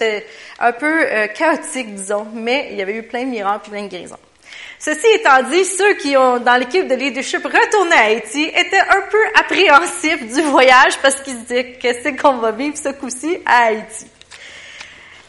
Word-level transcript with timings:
c'était 0.00 0.26
un 0.58 0.72
peu 0.72 0.86
euh, 0.86 1.26
chaotique, 1.28 1.94
disons, 1.94 2.26
mais 2.32 2.68
il 2.70 2.78
y 2.78 2.82
avait 2.82 2.94
eu 2.94 3.02
plein 3.02 3.24
de 3.24 3.30
miracles 3.30 3.70
plein 3.70 3.82
de 3.82 3.88
guérisons. 3.88 4.16
Ceci 4.78 5.06
étant 5.14 5.42
dit, 5.42 5.64
ceux 5.64 5.94
qui 5.94 6.16
ont, 6.16 6.38
dans 6.38 6.56
l'équipe 6.56 6.88
de 6.88 6.94
leadership, 6.94 7.44
retourné 7.44 7.92
à 7.92 8.04
Haïti 8.04 8.44
étaient 8.44 8.80
un 8.80 9.02
peu 9.10 9.18
appréhensifs 9.38 10.34
du 10.34 10.40
voyage 10.42 10.96
parce 11.02 11.16
qu'ils 11.20 11.34
se 11.34 11.40
disaient, 11.40 11.72
qu'est-ce 11.78 12.08
qu'on 12.20 12.38
va 12.38 12.50
vivre 12.50 12.76
ce 12.76 12.88
coup-ci 12.88 13.38
à 13.44 13.66
Haïti? 13.66 14.06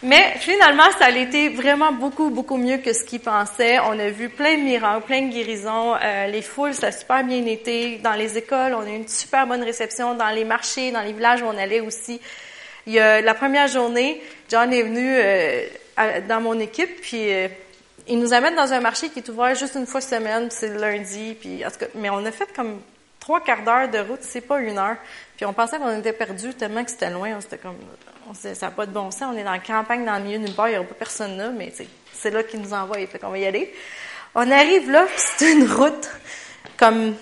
Mais 0.04 0.36
finalement, 0.40 0.90
ça 0.98 1.06
a 1.06 1.10
été 1.12 1.50
vraiment 1.50 1.92
beaucoup, 1.92 2.30
beaucoup 2.30 2.58
mieux 2.58 2.78
que 2.78 2.94
ce 2.94 3.04
qu'ils 3.04 3.20
pensaient. 3.20 3.78
On 3.80 4.00
a 4.00 4.10
vu 4.10 4.30
plein 4.30 4.58
de 4.58 4.64
miracles, 4.64 5.06
plein 5.06 5.22
de 5.22 5.32
guérisons. 5.32 5.96
Euh, 6.02 6.28
les 6.28 6.42
foules, 6.42 6.74
ça 6.74 6.88
a 6.88 6.92
super 6.92 7.24
bien 7.24 7.46
été. 7.46 7.98
Dans 7.98 8.14
les 8.14 8.36
écoles, 8.38 8.74
on 8.74 8.82
a 8.82 8.90
eu 8.90 8.96
une 8.96 9.08
super 9.08 9.46
bonne 9.46 9.64
réception. 9.64 10.16
Dans 10.16 10.30
les 10.30 10.46
marchés, 10.46 10.92
dans 10.92 11.02
les 11.02 11.14
villages 11.14 11.44
où 11.44 11.46
on 11.46 11.58
allait 11.58 11.82
aussi. 11.82 12.20
Il 12.88 12.94
y 12.94 13.00
a, 13.00 13.22
la 13.22 13.36
première 13.36 13.68
journée, 13.68 14.22
John 14.52 14.74
est 14.74 14.84
venu 14.84 15.16
euh, 15.16 15.66
dans 16.28 16.42
mon 16.42 16.60
équipe, 16.60 17.00
puis 17.00 17.32
euh, 17.32 17.48
il 18.06 18.20
nous 18.20 18.34
amène 18.34 18.54
dans 18.54 18.74
un 18.74 18.82
marché 18.82 19.08
qui 19.08 19.20
est 19.20 19.30
ouvert 19.30 19.56
juste 19.56 19.76
une 19.76 19.86
fois 19.86 20.02
semaine, 20.02 20.50
c'est 20.52 20.68
le 20.68 20.78
lundi. 20.78 21.38
Puis, 21.40 21.66
en 21.66 21.72
tout 21.72 21.78
cas, 21.78 21.86
mais 21.96 22.10
on 22.10 22.26
a 22.26 22.32
fait 22.34 22.52
comme 22.54 22.82
trois 23.18 23.40
quarts 23.40 23.64
d'heure 23.64 23.88
de 23.88 24.00
route, 24.00 24.20
c'est 24.20 24.42
pas 24.42 24.60
une 24.60 24.78
heure. 24.78 24.98
Puis 25.38 25.46
on 25.46 25.54
pensait 25.54 25.78
qu'on 25.78 25.98
était 25.98 26.12
perdu 26.12 26.54
tellement 26.54 26.84
que 26.84 26.92
c'était 26.92 27.10
loin. 27.10 27.30
On 27.38 27.58
comme, 27.64 27.78
on 28.30 28.34
ça 28.34 28.54
n'a 28.60 28.72
pas 28.72 28.86
de 28.86 28.92
bon 28.92 29.10
sens. 29.10 29.34
On 29.34 29.38
est 29.38 29.44
dans 29.46 29.54
la 29.54 29.60
campagne, 29.60 30.04
dans 30.04 30.18
le 30.18 30.24
milieu 30.26 30.40
d'une 30.40 30.54
part, 30.54 30.68
il 30.68 30.72
n'y 30.72 30.78
aura 30.80 30.88
pas 30.88 30.96
personne 30.96 31.38
là, 31.38 31.50
mais 31.50 31.72
c'est 32.12 32.30
là 32.30 32.44
qu'il 32.44 32.60
nous 32.60 32.74
envoie. 32.74 32.98
Fait 33.08 33.20
qu'on 33.20 33.30
va 33.30 33.38
y 33.38 33.46
aller. 33.46 33.74
On 34.36 34.52
arrive 34.52 34.92
là, 34.92 35.08
c'est 35.16 35.50
une 35.50 35.72
route 35.72 36.10
comme 36.78 37.16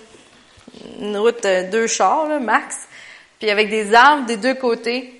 une 0.98 1.16
route 1.16 1.44
de 1.44 1.70
deux 1.70 1.86
chars, 1.86 2.26
là, 2.26 2.40
max, 2.40 2.88
puis 3.38 3.50
avec 3.50 3.70
des 3.70 3.94
arbres 3.94 4.26
des 4.26 4.36
deux 4.36 4.54
côtés. 4.54 5.19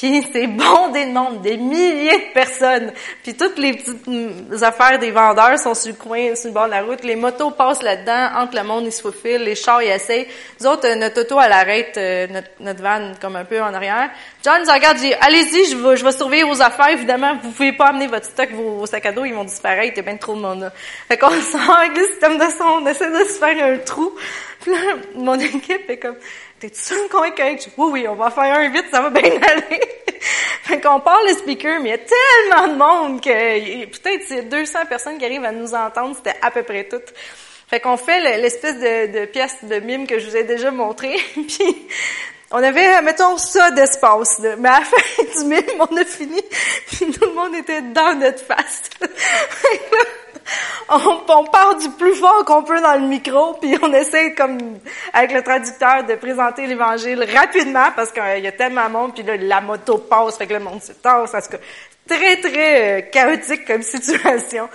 Puis 0.00 0.26
c'est 0.32 0.46
bondé 0.46 1.04
de 1.04 1.12
monde, 1.12 1.42
des 1.42 1.58
milliers 1.58 2.28
de 2.28 2.32
personnes. 2.32 2.90
Puis 3.22 3.34
toutes 3.34 3.58
les 3.58 3.74
petites 3.74 4.06
mm, 4.06 4.62
affaires 4.62 4.98
des 4.98 5.10
vendeurs 5.10 5.58
sont 5.58 5.74
sur 5.74 5.92
le 5.92 5.98
coin, 5.98 6.34
sur 6.34 6.48
le 6.48 6.54
bord 6.54 6.64
de 6.64 6.70
la 6.70 6.82
route. 6.82 7.04
Les 7.04 7.16
motos 7.16 7.50
passent 7.50 7.82
là-dedans, 7.82 8.30
entre 8.36 8.56
le 8.56 8.62
monde, 8.62 8.84
ils 8.86 8.92
se 8.92 9.02
faufilent, 9.02 9.44
les 9.44 9.54
chars, 9.54 9.82
ils 9.82 9.90
essayent. 9.90 10.26
Nous 10.58 10.66
autres, 10.66 10.88
euh, 10.88 10.94
notre 10.94 11.20
auto, 11.20 11.38
elle 11.38 11.52
arrête, 11.52 11.98
euh, 11.98 12.26
notre, 12.60 12.82
van, 12.82 13.12
comme 13.20 13.36
un 13.36 13.44
peu 13.44 13.60
en 13.60 13.74
arrière. 13.74 14.08
John 14.42 14.62
nous 14.66 14.72
regarde, 14.72 14.96
dit, 14.96 15.12
allez-y, 15.20 15.70
je 15.70 15.76
vais, 15.76 15.98
je 15.98 16.04
vais 16.04 16.12
surveiller 16.12 16.44
vos 16.44 16.62
affaires. 16.62 16.88
Évidemment, 16.88 17.36
vous 17.42 17.50
pouvez 17.50 17.72
pas 17.74 17.88
amener 17.88 18.06
votre 18.06 18.24
stock, 18.24 18.48
vos, 18.52 18.86
sacs 18.86 19.04
à 19.04 19.12
dos, 19.12 19.26
ils 19.26 19.34
vont 19.34 19.44
disparaître, 19.44 19.92
il 19.92 19.96
y 19.98 20.00
a 20.00 20.02
bien 20.02 20.16
trop 20.16 20.34
de 20.34 20.40
monde 20.40 20.60
là. 20.60 20.72
Fait 21.08 21.18
qu'on 21.18 21.28
sort 21.42 21.76
avec 21.76 21.98
le 21.98 22.06
système 22.06 22.38
de 22.38 22.44
son, 22.56 22.64
on 22.80 22.86
essaie 22.86 23.10
de 23.10 23.24
se 23.28 23.38
faire 23.38 23.66
un 23.66 23.76
trou. 23.76 24.14
Puis 24.60 24.72
là, 24.72 24.78
mon 25.14 25.34
équipe 25.38 25.90
est 25.90 25.98
comme, 25.98 26.16
T'es-tu 26.60 26.78
sûr 26.78 27.08
qu'on 27.08 27.24
est 27.24 27.34
correct? 27.34 27.70
Oui, 27.78 27.88
oui, 27.90 28.06
on 28.06 28.16
va 28.16 28.30
faire 28.30 28.54
un 28.54 28.68
vite, 28.68 28.84
ça 28.90 29.00
va 29.00 29.08
bien 29.08 29.22
aller. 29.42 29.80
fait 30.62 30.78
qu'on 30.78 31.00
parle 31.00 31.26
le 31.26 31.32
speaker, 31.32 31.80
mais 31.80 31.88
il 31.88 31.92
y 31.92 31.94
a 31.94 32.58
tellement 32.58 32.68
de 32.74 32.78
monde 32.78 33.20
que 33.22 33.86
peut-être 33.86 34.24
c'est 34.28 34.42
200 34.42 34.80
personnes 34.86 35.16
qui 35.16 35.24
arrivent 35.24 35.46
à 35.46 35.52
nous 35.52 35.74
entendre, 35.74 36.14
c'était 36.16 36.36
à 36.42 36.50
peu 36.50 36.62
près 36.62 36.84
tout. 36.84 37.00
Fait 37.66 37.80
qu'on 37.80 37.96
fait 37.96 38.36
l'espèce 38.36 38.74
de, 38.74 39.20
de 39.20 39.24
pièce 39.24 39.56
de 39.62 39.76
mime 39.76 40.06
que 40.06 40.18
je 40.18 40.28
vous 40.28 40.36
ai 40.36 40.44
déjà 40.44 40.70
montré, 40.70 41.16
puis 41.32 41.88
on 42.50 42.62
avait, 42.62 43.00
mettons, 43.00 43.38
ça 43.38 43.70
d'espace, 43.70 44.38
Mais 44.58 44.68
à 44.68 44.80
la 44.80 44.84
fin 44.84 45.40
du 45.40 45.46
mime, 45.46 45.62
on 45.78 45.96
a 45.96 46.04
fini, 46.04 46.42
puis 46.88 47.10
tout 47.10 47.24
le 47.24 47.32
monde 47.32 47.54
était 47.54 47.80
dans 47.80 48.12
notre 48.18 48.44
face. 48.44 48.82
on, 50.88 51.20
on, 51.28 51.44
part 51.44 51.76
du 51.76 51.88
plus 51.90 52.14
fort 52.14 52.44
qu'on 52.44 52.62
peut 52.62 52.80
dans 52.80 52.94
le 52.94 53.06
micro, 53.06 53.54
puis 53.54 53.76
on 53.82 53.92
essaie, 53.92 54.34
comme 54.34 54.58
avec 55.12 55.32
le 55.32 55.42
traducteur, 55.42 56.04
de 56.04 56.14
présenter 56.14 56.66
l'Évangile 56.66 57.24
rapidement, 57.34 57.88
parce 57.94 58.12
qu'il 58.12 58.42
y 58.42 58.46
a 58.46 58.52
tellement 58.52 58.86
de 58.86 58.92
monde, 58.92 59.14
puis 59.14 59.22
là, 59.22 59.36
la 59.36 59.60
moto 59.60 59.98
passe, 59.98 60.36
fait 60.36 60.46
que 60.46 60.54
le 60.54 60.60
monde 60.60 60.82
se 60.82 60.92
tasse. 60.92 61.34
En 61.34 61.40
tout 61.40 61.58
très, 62.10 62.36
très 62.40 62.80
euh, 62.80 63.02
chaotique 63.10 63.64
comme 63.66 63.82
situation. 63.96 64.68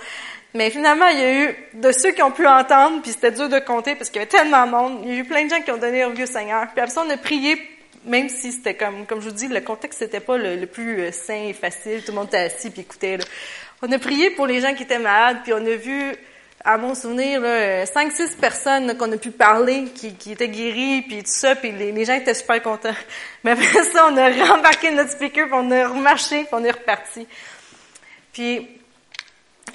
Mais 0.54 0.70
finalement, 0.70 1.06
il 1.08 1.18
y 1.18 1.22
a 1.22 1.42
eu 1.44 1.56
de 1.74 1.92
ceux 1.92 2.12
qui 2.12 2.22
ont 2.22 2.30
pu 2.30 2.46
entendre, 2.46 3.02
puis 3.02 3.12
c'était 3.12 3.30
dur 3.30 3.48
de 3.48 3.58
compter 3.58 3.94
parce 3.94 4.08
qu'il 4.08 4.20
y 4.20 4.22
avait 4.22 4.30
tellement 4.30 4.64
de 4.64 4.70
monde. 4.70 5.00
Il 5.04 5.12
y 5.12 5.16
a 5.16 5.20
eu 5.20 5.24
plein 5.24 5.44
de 5.44 5.50
gens 5.50 5.60
qui 5.60 5.70
ont 5.70 5.76
donné 5.76 6.04
au 6.04 6.12
vieux 6.12 6.26
Seigneur. 6.26 6.66
Puis 6.72 6.80
après 6.80 6.94
ça, 6.94 7.04
on 7.06 7.10
a 7.10 7.16
prié, 7.18 7.60
même 8.06 8.30
si 8.30 8.52
c'était 8.52 8.74
comme, 8.74 9.04
comme 9.04 9.20
je 9.20 9.28
vous 9.28 9.34
dis, 9.34 9.48
le 9.48 9.60
contexte 9.60 9.98
c'était 9.98 10.20
pas 10.20 10.38
le, 10.38 10.64
plus 10.66 11.00
euh, 11.00 11.12
sain 11.12 11.48
et 11.48 11.52
facile. 11.52 12.02
Tout 12.02 12.12
le 12.12 12.16
monde 12.16 12.28
était 12.28 12.38
assis 12.38 12.70
puis 12.70 12.82
écoutait. 12.82 13.18
On 13.88 13.92
a 13.92 13.98
prié 14.00 14.30
pour 14.30 14.48
les 14.48 14.60
gens 14.60 14.74
qui 14.74 14.82
étaient 14.82 14.98
malades, 14.98 15.38
puis 15.44 15.52
on 15.52 15.64
a 15.64 15.76
vu, 15.76 16.12
à 16.64 16.76
mon 16.76 16.96
souvenir, 16.96 17.40
cinq, 17.86 18.10
six 18.10 18.30
personnes 18.34 18.96
qu'on 18.96 19.12
a 19.12 19.16
pu 19.16 19.30
parler, 19.30 19.84
qui, 19.94 20.32
étaient 20.32 20.48
guéries, 20.48 21.02
puis 21.02 21.18
tout 21.18 21.30
ça, 21.30 21.54
puis 21.54 21.70
les, 21.70 22.04
gens 22.04 22.14
étaient 22.14 22.34
super 22.34 22.60
contents. 22.60 22.96
Mais 23.44 23.52
après 23.52 23.84
ça, 23.84 24.08
on 24.10 24.16
a 24.16 24.28
rembarqué 24.54 24.90
notre 24.90 25.12
speaker, 25.12 25.46
puis 25.46 25.54
on 25.56 25.70
a 25.70 25.86
remarché, 25.86 26.38
puis 26.38 26.48
on 26.54 26.64
est 26.64 26.72
reparti. 26.72 27.28
Puis 28.32 28.68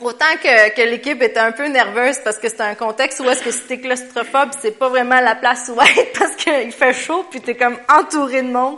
autant 0.01 0.35
que, 0.43 0.75
que 0.75 0.81
l'équipe 0.81 1.21
était 1.21 1.39
un 1.39 1.53
peu 1.53 1.67
nerveuse 1.67 2.19
parce 2.21 2.37
que 2.37 2.49
c'est 2.49 2.61
un 2.61 2.75
contexte 2.75 3.21
où 3.21 3.29
est-ce 3.29 3.43
que 3.43 3.51
si 3.51 3.61
t'es 3.61 3.79
claustrophobe, 3.79 4.49
c'est 4.61 4.77
pas 4.77 4.89
vraiment 4.89 5.21
la 5.21 5.35
place 5.35 5.71
où 5.73 5.81
être 5.99 6.19
parce 6.19 6.35
qu'il 6.35 6.73
fait 6.73 6.93
chaud 6.93 7.25
puis 7.31 7.39
t'es 7.39 7.55
comme 7.55 7.77
entouré 7.87 8.41
de 8.41 8.49
monde. 8.49 8.77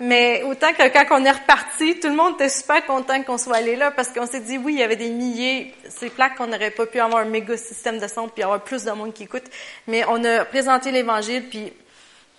Mais 0.00 0.42
autant 0.42 0.72
que 0.74 0.88
quand 0.88 1.18
on 1.18 1.24
est 1.24 1.30
reparti, 1.30 1.98
tout 1.98 2.08
le 2.08 2.14
monde 2.14 2.34
était 2.34 2.50
super 2.50 2.84
content 2.84 3.22
qu'on 3.22 3.38
soit 3.38 3.56
allé 3.56 3.76
là 3.76 3.90
parce 3.90 4.08
qu'on 4.08 4.26
s'est 4.26 4.40
dit 4.40 4.58
oui, 4.58 4.74
il 4.74 4.80
y 4.80 4.82
avait 4.82 4.96
des 4.96 5.08
milliers. 5.08 5.74
C'est 5.88 6.10
clair 6.10 6.34
qu'on 6.34 6.46
n'aurait 6.46 6.70
pas 6.70 6.84
pu 6.84 7.00
avoir 7.00 7.22
un 7.22 7.26
méga 7.26 7.56
système 7.56 7.98
de 7.98 8.06
son 8.06 8.28
puis 8.28 8.42
avoir 8.42 8.62
plus 8.62 8.84
de 8.84 8.90
monde 8.90 9.14
qui 9.14 9.22
écoute. 9.22 9.44
Mais 9.86 10.04
on 10.08 10.22
a 10.24 10.44
présenté 10.44 10.90
l'Évangile 10.90 11.48
puis 11.48 11.72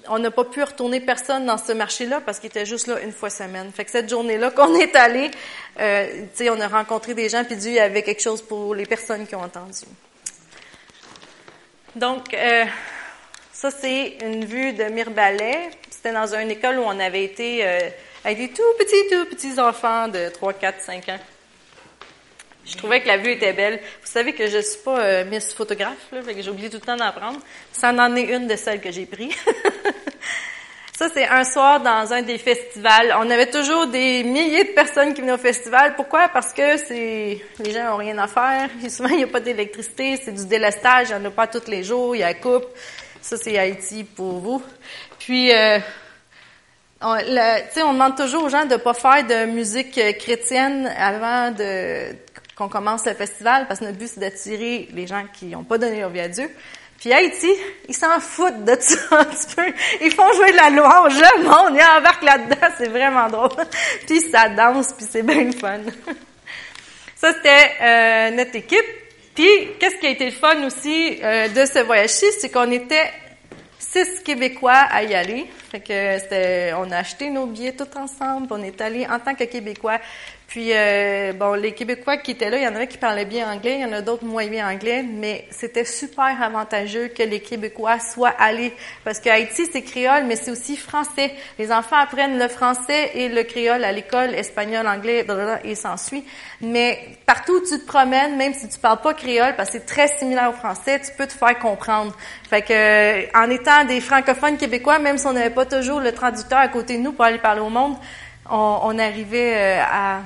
on 0.08 0.20
n'a 0.20 0.30
pas 0.30 0.44
pu 0.46 0.62
retourner 0.62 1.00
personne 1.00 1.48
dans 1.48 1.58
ce 1.58 1.72
marché-là 1.72 2.22
parce 2.22 2.40
qu'il 2.40 2.50
était 2.50 2.66
juste 2.66 2.86
là 2.86 3.00
une 3.02 3.12
fois 3.12 3.32
semaine. 3.32 3.72
Fait 3.72 3.86
que 3.86 3.92
cette 3.92 4.10
journée-là 4.10 4.52
qu'on 4.52 4.76
est 4.76 4.96
allé, 4.96 5.32
euh, 5.80 6.26
on 6.42 6.62
a 6.62 6.68
rencontré 6.68 7.16
des 7.16 7.28
gens 7.28 7.44
puis 7.44 7.56
Dieu 7.56 7.72
y 7.72 7.80
avait 7.80 8.04
quelque 8.04 8.22
chose 8.22 8.42
pour 8.42 8.76
les 8.76 8.86
personnes 8.86 9.26
qui 9.26 9.36
ont 9.36 9.42
entendu. 9.42 9.86
Donc, 11.96 12.36
euh, 12.36 12.66
ça, 13.58 13.72
c'est 13.72 14.18
une 14.22 14.46
vue 14.46 14.74
de 14.74 14.84
Mirbalet. 14.84 15.72
C'était 15.90 16.14
dans 16.14 16.32
une 16.36 16.52
école 16.52 16.78
où 16.78 16.84
on 16.84 17.00
avait 17.00 17.24
été 17.24 17.66
euh, 17.66 17.80
avec 18.24 18.38
des 18.38 18.50
tout 18.50 18.62
petits, 18.78 19.10
tout 19.10 19.26
petits 19.26 19.60
enfants 19.60 20.08
de 20.08 20.30
3, 20.30 20.54
4, 20.54 20.80
5 20.80 21.10
ans. 21.10 21.20
Je 22.68 22.78
trouvais 22.78 23.02
que 23.02 23.08
la 23.08 23.18
vue 23.18 23.32
était 23.32 23.54
belle. 23.54 23.80
Vous 24.04 24.12
savez 24.12 24.34
que 24.34 24.46
je 24.46 24.60
suis 24.60 24.84
pas 24.86 25.00
euh, 25.00 25.26
Miss 25.26 25.56
photographe, 25.56 25.98
là, 26.12 26.22
fait 26.22 26.36
que 26.36 26.42
j'ai 26.44 26.52
oublié 26.52 26.70
tout 26.70 26.78
le 26.78 26.82
temps 26.82 26.98
d'en 26.98 27.12
prendre. 27.12 27.40
Ça 27.72 27.92
en 27.92 28.16
est 28.16 28.26
une 28.26 28.46
de 28.46 28.56
celles 28.56 28.80
que 28.80 28.92
j'ai 28.92 29.08
prises. 29.08 29.34
Ça, 30.98 31.10
c'est 31.14 31.28
un 31.28 31.44
soir 31.44 31.80
dans 31.80 32.12
un 32.12 32.24
des 32.24 32.40
festivals. 32.40 33.16
On 33.20 33.30
avait 33.30 33.52
toujours 33.52 33.86
des 33.86 34.24
milliers 34.24 34.64
de 34.64 34.72
personnes 34.72 35.14
qui 35.14 35.22
venaient 35.22 35.34
au 35.34 35.38
festival. 35.38 35.96
Pourquoi? 35.96 36.28
Parce 36.30 36.54
que 36.54 36.78
c'est 36.78 37.40
les 37.60 37.72
gens 37.72 37.94
ont 37.94 37.98
rien 37.98 38.18
à 38.18 38.28
faire. 38.28 38.70
souvent, 38.90 39.10
il 39.10 39.18
n'y 39.18 39.24
a 39.24 39.28
pas 39.28 39.40
d'électricité, 39.40 40.20
c'est 40.24 40.32
du 40.32 40.48
délestage, 40.48 41.10
il 41.10 41.16
n'y 41.16 41.22
en 41.22 41.26
a 41.26 41.32
pas 41.32 41.46
tous 41.46 41.68
les 41.68 41.84
jours, 41.84 42.16
il 42.16 42.20
y 42.20 42.24
a 42.24 42.34
coupe. 42.34 42.66
Ça, 43.28 43.36
c'est 43.36 43.58
Haïti 43.58 44.06
pour 44.06 44.40
vous. 44.40 44.64
Puis, 45.20 45.54
euh, 45.54 45.80
on, 47.02 47.18
on 47.18 47.94
demande 47.94 48.16
toujours 48.16 48.46
aux 48.46 48.50
gens 48.50 48.64
de 48.64 48.78
pas 48.78 48.94
faire 48.94 49.28
de 49.28 49.52
musique 49.52 50.00
chrétienne 50.18 50.88
avant 50.98 51.52
de 51.52 52.16
qu'on 52.56 52.70
commence 52.70 53.06
le 53.06 53.14
festival, 53.16 53.68
parce 53.68 53.82
que 53.82 53.86
notre 53.86 53.98
but, 53.98 54.08
c'est 54.08 54.22
d'attirer 54.22 54.88
les 54.94 55.08
gens 55.08 55.26
qui 55.34 55.48
n'ont 55.48 55.66
pas 55.66 55.78
donné 55.78 56.00
leur 56.00 56.10
vie 56.10 56.22
à 56.22 56.30
Dieu. 56.30 56.50
Puis 57.02 57.12
Haïti, 57.12 57.52
ils 57.90 57.94
s'en 57.94 58.18
foutent 58.22 58.64
de 58.64 58.78
ça 58.80 58.98
un 59.20 59.26
petit 59.26 59.56
peu. 59.58 59.74
Ils 60.06 60.12
font 60.14 60.32
jouer 60.32 60.54
de 60.54 60.56
la 60.56 60.70
louange, 60.70 61.20
le 61.20 61.44
monde, 61.44 61.78
ils 61.78 61.98
embarquent 62.00 62.24
là-dedans, 62.24 62.68
c'est 62.78 62.88
vraiment 62.88 63.28
drôle. 63.28 63.66
puis 64.08 64.22
ça 64.22 64.48
danse, 64.48 64.94
puis 64.94 65.06
c'est 65.08 65.24
bien 65.24 65.52
fun. 65.52 65.82
ça, 67.18 67.34
c'était 67.34 67.72
euh, 67.82 68.32
notre 68.32 68.56
équipe. 68.56 69.07
Puis, 69.38 69.70
qu'est-ce 69.80 69.98
qui 69.98 70.08
a 70.08 70.10
été 70.10 70.26
le 70.26 70.32
fun 70.32 70.66
aussi 70.66 71.20
euh, 71.22 71.48
de 71.50 71.64
ce 71.68 71.78
voyage-ci, 71.86 72.26
c'est 72.40 72.50
qu'on 72.50 72.72
était 72.72 73.12
six 73.78 74.20
Québécois 74.26 74.72
à 74.90 75.04
y 75.04 75.14
aller. 75.14 75.46
Fait 75.70 75.80
que 75.80 76.74
on 76.74 76.90
a 76.90 76.98
acheté 76.98 77.30
nos 77.30 77.46
billets 77.46 77.74
tous 77.74 78.00
ensemble, 78.00 78.48
on 78.50 78.64
est 78.64 78.82
allé 78.82 79.06
en 79.06 79.20
tant 79.20 79.36
que 79.36 79.44
Québécois. 79.44 80.00
Puis, 80.48 80.70
euh, 80.72 81.34
bon, 81.34 81.56
les 81.56 81.74
Québécois 81.74 82.16
qui 82.16 82.32
étaient 82.32 82.50
là, 82.50 82.58
il 82.58 82.64
y 82.64 82.68
en 82.68 82.74
avait 82.74 82.88
qui 82.88 82.98
parlaient 82.98 83.26
bien 83.26 83.52
anglais, 83.52 83.76
il 83.76 83.82
y 83.82 83.86
en 83.86 83.92
a 83.92 84.02
d'autres 84.02 84.24
moins 84.24 84.48
bien 84.48 84.70
anglais, 84.70 85.04
mais 85.04 85.46
c'était 85.52 85.84
super 85.84 86.42
avantageux 86.42 87.10
que 87.10 87.22
les 87.22 87.42
Québécois 87.42 88.00
soient 88.00 88.34
allés, 88.40 88.72
parce 89.04 89.20
que 89.20 89.30
Haïti, 89.30 89.66
c'est 89.70 89.82
créole, 89.82 90.24
mais 90.26 90.38
c'est 90.38 90.50
aussi 90.50 90.78
français. 90.78 91.34
Les 91.60 91.70
enfants 91.74 91.98
apprennent 91.98 92.40
le 92.40 92.48
français 92.48 93.12
et 93.16 93.28
le 93.28 93.44
créole 93.44 93.84
à 93.84 93.92
l'école, 93.92 94.34
espagnol, 94.36 94.88
anglais, 94.88 95.28
et 95.66 95.76
s'ensuit. 95.76 96.24
Mais 96.62 96.98
partout 97.26 97.58
où 97.58 97.68
tu 97.68 97.78
te 97.78 97.86
promènes, 97.86 98.38
même 98.38 98.54
si 98.54 98.70
tu 98.70 98.80
parles 98.80 99.02
pas 99.02 99.14
créole, 99.14 99.54
parce 99.58 99.70
que 99.70 99.80
c'est 99.80 99.86
très 99.86 100.08
similaire 100.18 100.52
au 100.52 100.54
français, 100.54 101.02
tu 101.02 101.12
peux 101.18 101.28
te 101.28 101.34
faire 101.34 101.60
comprendre. 101.60 102.16
Fait 102.50 102.62
que, 102.62 103.38
en 103.38 103.50
étant 103.50 103.84
des 103.84 104.00
francophones 104.00 104.56
québécois, 104.56 104.98
même 105.00 105.18
si 105.18 105.28
on 105.28 105.34
n'avait 105.34 105.50
pas 105.50 105.66
toujours 105.66 106.00
le 106.00 106.14
traducteur 106.14 106.60
à 106.60 106.70
côté 106.70 106.98
de 106.98 107.02
nous 107.02 107.12
pour 107.12 107.26
aller 107.26 107.38
parler 107.38 107.60
au 107.60 107.70
monde, 107.70 107.98
on, 108.50 108.80
on 108.84 108.98
arrivait 108.98 109.56
euh, 109.58 109.84
à 109.84 110.22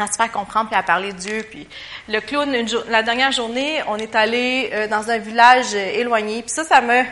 à 0.00 0.06
se 0.06 0.16
faire 0.16 0.32
comprendre 0.32 0.68
puis 0.70 0.78
à 0.78 0.82
parler 0.82 1.12
de 1.12 1.18
Dieu. 1.18 1.44
Puis 1.50 1.68
le 2.08 2.20
clown, 2.20 2.54
la 2.88 3.02
dernière 3.02 3.32
journée, 3.32 3.82
on 3.88 3.96
est 3.96 4.14
allé 4.14 4.70
euh, 4.72 4.88
dans 4.88 5.10
un 5.10 5.18
village 5.18 5.74
euh, 5.74 6.00
éloigné. 6.00 6.42
Puis 6.42 6.50
ça, 6.50 6.64
ça 6.64 6.80
me 6.80 7.02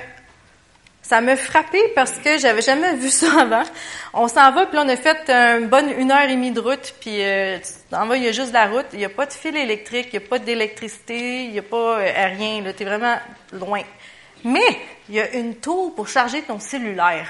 Ça 1.02 1.20
m'a 1.20 1.36
frappé 1.36 1.80
parce 1.94 2.12
que 2.12 2.38
j'avais 2.38 2.62
jamais 2.62 2.94
vu 2.94 3.10
ça 3.10 3.26
avant. 3.40 3.64
On 4.12 4.28
s'en 4.28 4.50
va, 4.52 4.66
puis 4.66 4.76
là, 4.76 4.82
on 4.84 4.88
a 4.88 4.96
fait 4.96 5.30
une 5.30 5.68
bonne 5.68 5.90
une 5.98 6.10
heure 6.10 6.22
et 6.22 6.34
demie 6.34 6.50
de 6.50 6.60
route, 6.60 6.94
puis 7.00 7.22
euh, 7.22 7.58
t'en 7.90 8.06
vas, 8.06 8.16
il 8.16 8.24
y 8.24 8.28
a 8.28 8.32
juste 8.32 8.52
la 8.52 8.66
route, 8.66 8.86
il 8.92 8.98
n'y 8.98 9.04
a 9.04 9.08
pas 9.08 9.26
de 9.26 9.32
fil 9.32 9.56
électrique, 9.56 10.08
il 10.12 10.18
n'y 10.18 10.24
a 10.24 10.28
pas 10.28 10.38
d'électricité, 10.38 11.44
il 11.44 11.52
n'y 11.52 11.58
a 11.58 11.62
pas 11.62 11.98
euh, 11.98 12.26
rien, 12.36 12.62
là, 12.62 12.72
t'es 12.72 12.84
vraiment 12.84 13.16
loin. 13.52 13.82
Mais, 14.44 14.78
il 15.08 15.16
y 15.16 15.20
a 15.20 15.30
une 15.34 15.56
tour 15.56 15.94
pour 15.94 16.08
charger 16.08 16.42
ton 16.42 16.58
cellulaire. 16.58 17.26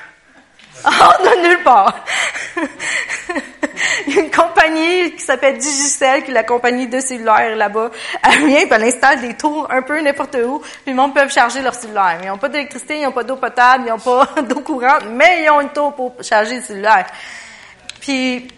Ah, 0.84 1.16
de 1.18 1.48
nulle 1.48 1.62
part. 1.62 2.04
Une 4.06 4.30
compagnie 4.30 5.12
qui 5.12 5.22
s'appelle 5.22 5.58
Digicel, 5.58 6.24
qui 6.24 6.30
est 6.30 6.34
la 6.34 6.42
compagnie 6.42 6.86
de 6.86 7.00
cellulaire 7.00 7.54
là-bas. 7.56 7.90
Elle 8.22 8.46
vient, 8.46 8.60
puis 8.60 8.68
elle 8.70 8.84
installe 8.84 9.20
des 9.20 9.34
tours 9.34 9.66
un 9.70 9.82
peu 9.82 10.00
n'importe 10.00 10.36
où, 10.36 10.60
puis 10.60 10.92
le 10.92 10.94
monde 10.94 11.14
peut 11.14 11.28
charger 11.28 11.60
leur 11.62 11.74
cellulaire. 11.74 12.18
Ils 12.22 12.28
n'ont 12.28 12.38
pas 12.38 12.48
d'électricité, 12.48 12.98
ils 12.98 13.04
n'ont 13.04 13.12
pas 13.12 13.24
d'eau 13.24 13.36
potable, 13.36 13.84
ils 13.86 13.90
n'ont 13.90 13.98
pas 13.98 14.26
d'eau 14.42 14.60
courante, 14.60 15.04
mais 15.10 15.44
ils 15.44 15.50
ont 15.50 15.60
une 15.60 15.70
tour 15.70 15.94
pour 15.94 16.14
charger 16.22 16.56
le 16.56 16.62
cellulaire. 16.62 17.06
Puis, 18.00 18.48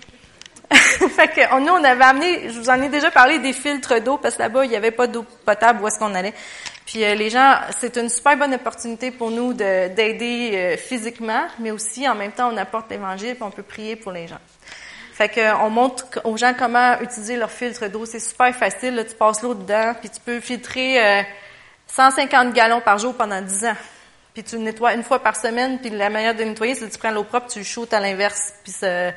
fait 0.73 1.29
que 1.29 1.59
nous, 1.61 1.73
on 1.73 1.85
avait 1.85 2.05
amené, 2.05 2.49
je 2.49 2.59
vous 2.59 2.71
en 2.71 2.81
ai 2.81 2.89
déjà 2.89 3.11
parlé, 3.11 3.39
des 3.39 3.53
filtres 3.53 4.01
d'eau, 4.01 4.19
parce 4.19 4.37
que 4.37 4.43
là-bas, 4.43 4.65
il 4.65 4.71
n'y 4.71 4.77
avait 4.77 4.91
pas 4.91 5.07
d'eau 5.07 5.25
potable 5.45 5.83
où 5.83 5.89
est-ce 5.89 5.99
qu'on 5.99 6.15
allait. 6.15 6.35
Puis 6.87 7.05
euh, 7.05 7.15
les 7.15 7.31
gens, 7.31 7.57
c'est 7.79 7.97
une 7.97 8.09
super 8.09 8.37
bonne 8.37 8.55
opportunité 8.55 9.11
pour 9.11 9.31
nous 9.31 9.53
d'aider 9.55 10.51
euh, 10.55 10.77
physiquement, 10.77 11.47
mais 11.59 11.71
aussi 11.71 12.09
en 12.09 12.15
même 12.15 12.33
temps, 12.33 12.53
on 12.53 12.57
apporte 12.57 12.91
l'Évangile, 12.91 13.35
puis 13.35 13.43
on 13.43 13.51
peut 13.51 13.63
prier 13.63 13.97
pour 13.97 14.13
les 14.13 14.27
gens. 14.27 14.41
Fait 15.13 15.29
que 15.29 15.55
on 15.63 15.71
montre 15.71 16.07
aux 16.25 16.37
gens 16.37 16.55
comment 16.59 16.99
utiliser 17.01 17.37
leur 17.37 17.51
filtre 17.51 17.87
d'eau. 17.89 18.07
C'est 18.07 18.19
super 18.19 18.55
facile. 18.55 18.95
Là, 18.95 19.05
tu 19.05 19.15
passes 19.15 19.43
l'eau 19.43 19.55
dedans, 19.55 19.95
puis 19.99 20.09
tu 20.09 20.21
peux 20.21 20.41
filtrer 20.41 21.25
150 21.87 22.49
euh, 22.49 22.51
gallons 22.53 22.81
par 22.81 22.99
jour 22.99 23.15
pendant 23.15 23.41
10 23.41 23.67
ans. 23.67 23.77
Puis 24.35 24.43
tu 24.43 24.57
le 24.57 24.63
nettoies 24.63 24.95
une 24.95 25.03
fois 25.03 25.23
par 25.23 25.37
semaine, 25.37 25.79
puis 25.79 25.91
la 25.91 26.09
manière 26.09 26.35
de 26.35 26.43
nettoyer, 26.43 26.75
c'est 26.75 26.87
que 26.87 26.93
tu 26.93 26.99
prends 26.99 27.11
l'eau 27.11 27.25
propre, 27.25 27.49
tu 27.49 27.61
le 27.61 27.95
à 27.95 28.01
l'inverse, 28.01 28.55
puis 28.63 28.73
ça, 28.73 29.13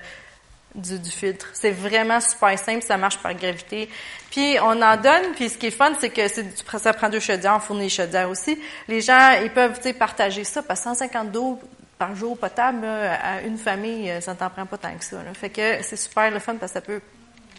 du, 0.76 1.00
du 1.00 1.10
filtre. 1.10 1.48
C'est 1.54 1.72
vraiment 1.72 2.20
super 2.20 2.58
simple, 2.60 2.84
ça 2.84 2.98
marche 2.98 3.18
par 3.18 3.34
gravité. 3.34 3.90
Puis 4.32 4.58
on 4.62 4.82
en 4.82 4.98
donne, 4.98 5.34
puis 5.36 5.50
ce 5.50 5.58
qui 5.58 5.68
est 5.68 5.72
fun, 5.72 5.94
c'est 6.00 6.10
que 6.10 6.22
ça 6.78 6.94
prend 6.94 7.10
deux 7.10 7.20
chaudières, 7.20 7.56
on 7.56 7.60
fournit 7.60 7.84
les 7.84 7.90
chaudières 7.90 8.30
aussi. 8.30 8.60
Les 8.88 9.02
gens, 9.02 9.32
ils 9.42 9.52
peuvent 9.52 9.80
partager 9.94 10.44
ça, 10.44 10.62
parce 10.62 10.82
que 10.82 10.90
150 10.90 11.32
d'eau 11.32 11.60
par 11.98 12.16
jour 12.16 12.38
potable 12.38 12.86
à 12.86 13.42
une 13.42 13.58
famille, 13.58 14.12
ça 14.22 14.36
t'en 14.36 14.50
prend 14.50 14.66
pas 14.66 14.78
tant 14.78 14.96
que 14.96 15.04
ça. 15.04 15.18
Là. 15.18 15.34
Fait 15.34 15.50
que 15.50 15.82
c'est 15.82 15.96
super 15.96 16.30
le 16.30 16.40
fun 16.40 16.56
parce 16.56 16.74
que 16.74 16.80
ça 16.80 16.82
peut 16.82 17.02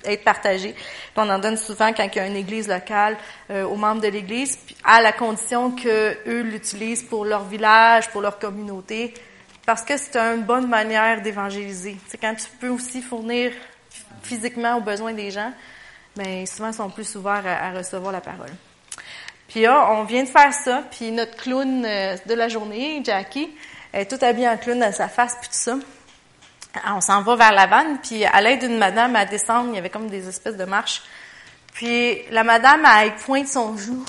être 0.04 0.24
partagé. 0.24 0.72
Puis 0.72 1.12
on 1.16 1.28
en 1.28 1.38
donne 1.38 1.56
souvent 1.56 1.92
quand 1.92 2.04
il 2.04 2.16
y 2.16 2.20
a 2.20 2.26
une 2.26 2.36
église 2.36 2.68
locale 2.68 3.16
euh, 3.50 3.64
aux 3.64 3.76
membres 3.76 4.00
de 4.00 4.08
l'église, 4.08 4.58
à 4.84 5.00
la 5.00 5.12
condition 5.12 5.70
que 5.72 6.16
eux 6.28 6.42
l'utilisent 6.42 7.02
pour 7.02 7.24
leur 7.24 7.44
village, 7.44 8.10
pour 8.10 8.20
leur 8.20 8.38
communauté 8.38 9.14
parce 9.66 9.82
que 9.82 9.96
c'est 9.96 10.16
une 10.16 10.44
bonne 10.44 10.68
manière 10.68 11.20
d'évangéliser. 11.20 11.96
C'est 12.08 12.18
quand 12.18 12.34
tu 12.36 12.46
peux 12.60 12.68
aussi 12.68 13.02
fournir 13.02 13.52
physiquement 14.22 14.76
aux 14.76 14.80
besoins 14.80 15.12
des 15.12 15.32
gens, 15.32 15.52
mais 16.16 16.46
souvent 16.46 16.68
ils 16.68 16.74
sont 16.74 16.88
plus 16.88 17.16
ouverts 17.16 17.44
à, 17.44 17.72
recevoir 17.72 18.12
la 18.12 18.20
parole. 18.20 18.52
Puis 19.48 19.62
là, 19.62 19.90
on 19.92 20.04
vient 20.04 20.22
de 20.22 20.28
faire 20.28 20.52
ça, 20.54 20.84
puis 20.90 21.10
notre 21.10 21.36
clown 21.36 21.84
euh, 21.84 22.16
de 22.26 22.34
la 22.34 22.48
journée, 22.48 23.02
Jackie, 23.04 23.50
est 23.92 24.10
tout 24.10 24.24
habillée 24.24 24.48
en 24.48 24.56
clown 24.56 24.78
dans 24.78 24.92
sa 24.92 25.08
face, 25.08 25.36
puis 25.40 25.48
tout 25.48 25.54
ça. 25.54 25.76
On 26.88 27.00
s'en 27.00 27.22
va 27.22 27.36
vers 27.36 27.52
la 27.52 27.66
vanne, 27.66 27.98
puis 28.02 28.24
à 28.24 28.40
l'aide 28.40 28.60
d'une 28.60 28.78
madame 28.78 29.16
à 29.16 29.24
descendre, 29.24 29.70
il 29.72 29.76
y 29.76 29.78
avait 29.78 29.90
comme 29.90 30.08
des 30.08 30.28
espèces 30.28 30.56
de 30.56 30.64
marches. 30.64 31.02
Puis 31.72 32.22
la 32.30 32.44
madame, 32.44 32.86
elle 33.00 33.14
pointe 33.16 33.48
son 33.48 33.76
joue. 33.76 34.04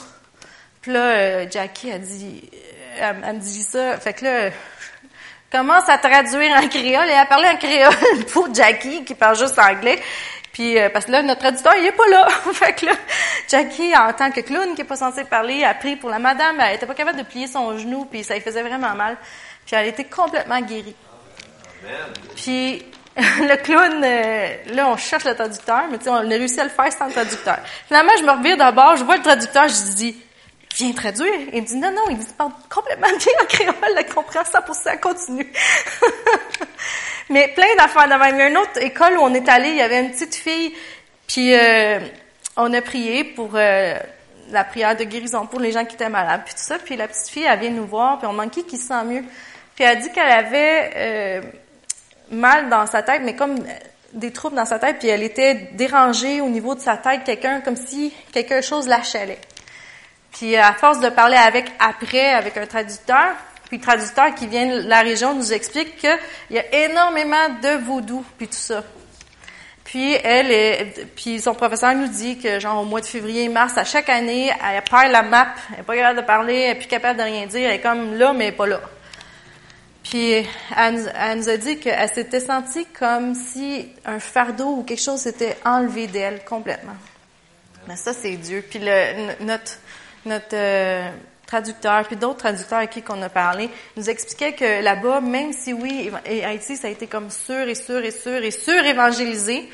Puis 0.82 0.92
là, 0.92 1.00
euh, 1.00 1.46
Jackie 1.50 1.92
a 1.92 2.00
dit, 2.00 2.50
elle, 3.00 3.18
elle, 3.24 3.36
me 3.36 3.40
dit 3.40 3.64
ça. 3.64 3.98
Fait 3.98 4.14
que 4.14 4.26
là, 4.26 4.50
commence 5.52 5.88
à 5.90 5.98
traduire 5.98 6.56
en 6.58 6.68
créole 6.68 7.10
et 7.10 7.14
à 7.14 7.26
parler 7.26 7.48
en 7.50 7.58
créole 7.58 8.26
pour 8.34 8.54
Jackie 8.54 9.04
qui 9.06 9.16
parle 9.16 9.38
juste 9.38 9.58
anglais. 9.60 10.00
Puis 10.52 10.80
euh, 10.80 10.90
parce 10.90 11.06
que 11.06 11.12
là 11.12 11.22
notre 11.22 11.42
traducteur 11.42 11.74
il 11.80 11.86
est 11.86 11.92
pas 11.92 12.08
là. 12.10 12.28
fait 12.54 12.74
que 12.74 12.86
là 12.88 12.94
Jackie 13.48 13.96
en 13.96 14.12
tant 14.14 14.32
que 14.32 14.42
clown 14.42 14.74
qui 14.76 14.82
est 14.82 14.86
pas 14.86 14.96
censé 14.96 15.24
parler 15.24 15.64
a 15.64 15.74
pris 15.74 15.96
pour 15.96 16.10
la 16.10 16.20
madame, 16.20 16.60
elle 16.60 16.76
était 16.76 16.86
pas 16.86 16.96
capable 16.96 17.20
de 17.20 17.24
plier 17.24 17.48
son 17.48 17.78
genou 17.78 18.06
puis 18.06 18.24
ça 18.24 18.34
lui 18.34 18.42
faisait 18.42 18.64
vraiment 18.64 18.96
mal. 18.96 19.18
Puis 19.66 19.76
elle 19.76 19.88
était 19.88 20.06
complètement 20.06 20.62
guérie. 20.62 20.96
Puis 22.36 22.84
le 23.18 23.56
clown, 23.64 24.04
euh, 24.04 24.76
là, 24.76 24.90
on 24.90 24.98
cherche 24.98 25.24
le 25.24 25.34
traducteur, 25.34 25.86
mais 25.90 25.98
on 26.08 26.18
a 26.18 26.22
réussi 26.22 26.60
à 26.60 26.66
le 26.66 26.70
faire 26.70 26.92
sans 26.94 27.08
le 27.08 27.14
traducteur. 27.14 27.58
Finalement, 27.88 28.12
je 28.20 28.24
me 28.24 28.32
revire 28.32 28.58
d'abord, 28.58 28.96
je 28.96 29.04
vois 29.04 29.18
le 29.18 29.24
traducteur, 29.24 29.68
je 29.68 29.96
dis, 29.96 30.22
viens 30.76 30.92
traduire. 30.94 31.34
Il 31.54 31.62
me 31.62 31.68
dit, 31.68 31.76
non, 31.78 31.92
non, 31.92 32.04
il 32.10 32.18
dit, 32.18 32.26
parle 32.38 32.52
complètement 32.70 33.08
bien 33.18 33.34
en 33.42 33.46
créole, 33.46 33.96
elle 33.98 34.14
comprend 34.14 34.42
100%, 34.42 35.00
continue. 35.00 35.52
Mais 37.30 37.50
plein 37.50 37.76
d'affaires 37.78 38.06
Il 38.06 38.38
y 38.38 38.42
a 38.42 38.48
une 38.48 38.58
autre 38.58 38.82
école 38.82 39.18
où 39.18 39.22
on 39.22 39.34
est 39.34 39.50
allé, 39.50 39.70
il 39.70 39.76
y 39.76 39.82
avait 39.82 40.00
une 40.00 40.12
petite 40.12 40.36
fille, 40.36 40.74
puis 41.28 41.54
euh, 41.54 42.00
on 42.56 42.74
a 42.74 42.82
prié 42.82 43.24
pour 43.26 43.52
euh, 43.56 43.96
la 44.50 44.64
prière 44.64 44.96
de 44.96 45.04
guérison 45.04 45.46
pour 45.46 45.60
les 45.60 45.72
gens 45.72 45.84
qui 45.84 45.96
étaient 45.96 46.10
malades, 46.10 46.42
puis 46.46 46.54
tout 46.54 46.62
ça. 46.62 46.78
Puis 46.80 46.96
la 46.96 47.08
petite 47.08 47.28
fille, 47.28 47.46
elle 47.50 47.60
vient 47.60 47.70
nous 47.70 47.86
voir, 47.86 48.18
puis 48.18 48.28
on 48.28 48.34
manquait 48.34 48.64
qui 48.64 48.78
se 48.78 48.88
sent 48.88 49.04
mieux. 49.06 49.24
Puis 49.76 49.84
elle 49.84 49.98
a 49.98 50.02
dit 50.02 50.12
qu'elle 50.12 50.32
avait 50.32 50.92
euh, 50.96 51.42
mal 52.32 52.70
dans 52.70 52.86
sa 52.86 53.04
tête, 53.04 53.22
mais 53.24 53.36
comme 53.36 53.58
des 54.14 54.32
troubles 54.32 54.56
dans 54.56 54.66
sa 54.66 54.80
tête, 54.80 55.00
puis 55.00 55.10
elle 55.10 55.24
était 55.24 55.70
dérangée 55.74 56.42
au 56.42 56.50
niveau 56.50 56.76
de 56.76 56.80
sa 56.80 56.98
tête, 56.98 57.24
quelqu'un 57.26 57.62
comme 57.62 57.76
si 57.76 58.14
quelque 58.32 58.62
chose 58.62 58.88
la 58.88 59.04
chalait. 59.04 59.40
Puis 60.32 60.56
à 60.56 60.74
force 60.74 61.00
de 61.00 61.10
parler 61.10 61.38
avec 61.38 61.72
après, 61.80 62.34
avec 62.34 62.58
un 62.58 62.66
traducteur, 62.66 63.36
puis 63.70 63.78
le 63.78 63.84
traducteur 63.84 64.34
qui 64.36 64.48
vient 64.48 64.66
de 64.66 64.88
la 64.88 65.02
région 65.02 65.34
nous 65.36 65.52
explique 65.52 65.98
qu'il 65.98 66.18
y 66.52 66.60
a 66.60 66.86
énormément 66.86 67.50
de 67.62 67.84
vaudou, 67.84 68.24
puis 68.38 68.48
tout 68.48 68.54
ça. 68.54 68.84
Puis 69.84 70.14
elle 70.14 70.52
est, 70.52 71.08
puis 71.16 71.40
son 71.40 71.54
professeur 71.54 71.96
nous 71.96 72.08
dit 72.08 72.38
que 72.38 72.60
genre 72.60 72.82
au 72.82 72.86
mois 72.86 73.00
de 73.00 73.06
février, 73.06 73.48
mars, 73.48 73.78
à 73.78 73.86
chaque 73.86 74.10
année, 74.10 74.50
elle 74.50 74.84
perd 74.84 75.12
la 75.12 75.24
map, 75.24 75.48
elle 75.74 75.80
est 75.80 75.84
pas 75.84 75.96
capable 75.96 76.20
de 76.20 76.26
parler, 76.26 76.56
elle 76.56 76.72
est 76.72 76.80
plus 76.80 76.90
capable 76.90 77.18
de 77.18 77.24
rien 77.24 77.46
dire, 77.46 77.70
elle 77.70 77.76
est 77.76 77.82
comme 77.82 78.16
là 78.16 78.34
mais 78.34 78.52
pas 78.52 78.68
là. 78.68 78.82
Puis 80.04 80.46
elle 80.76 80.94
nous, 80.94 81.06
elle 81.18 81.38
nous 81.38 81.50
a 81.50 81.56
dit 81.58 81.80
qu'elle 81.80 82.10
s'était 82.10 82.42
sentie 82.42 82.86
comme 83.00 83.34
si 83.34 83.90
un 84.06 84.20
fardeau 84.20 84.78
ou 84.78 84.84
quelque 84.84 85.02
chose 85.02 85.22
s'était 85.22 85.58
enlevé 85.64 86.08
d'elle 86.08 86.44
complètement. 86.44 86.98
Mais 87.88 87.96
ça 87.96 88.12
c'est 88.12 88.36
Dieu. 88.36 88.66
Puis 88.70 88.80
le, 88.82 89.42
notre 89.46 89.80
notre 90.28 90.54
euh, 90.54 91.10
traducteur, 91.46 92.06
puis 92.06 92.16
d'autres 92.16 92.40
traducteurs 92.40 92.80
à 92.80 92.88
qui 92.88 93.02
qu'on 93.02 93.22
a 93.22 93.30
parlé, 93.30 93.70
nous 93.96 94.10
expliquaient 94.10 94.54
que 94.54 94.84
là-bas, 94.84 95.22
même 95.22 95.54
si 95.54 95.74
oui, 95.74 96.12
Haïti, 96.26 96.76
ça 96.76 96.88
a 96.88 96.92
été 96.92 97.08
comme 97.08 97.32
sûr 97.32 97.68
et 97.68 97.76
sûr 97.76 98.04
et 98.04 98.12
sûr 98.12 98.44
et 98.44 98.52
sûr 98.52 98.86
évangélisé, 98.86 99.70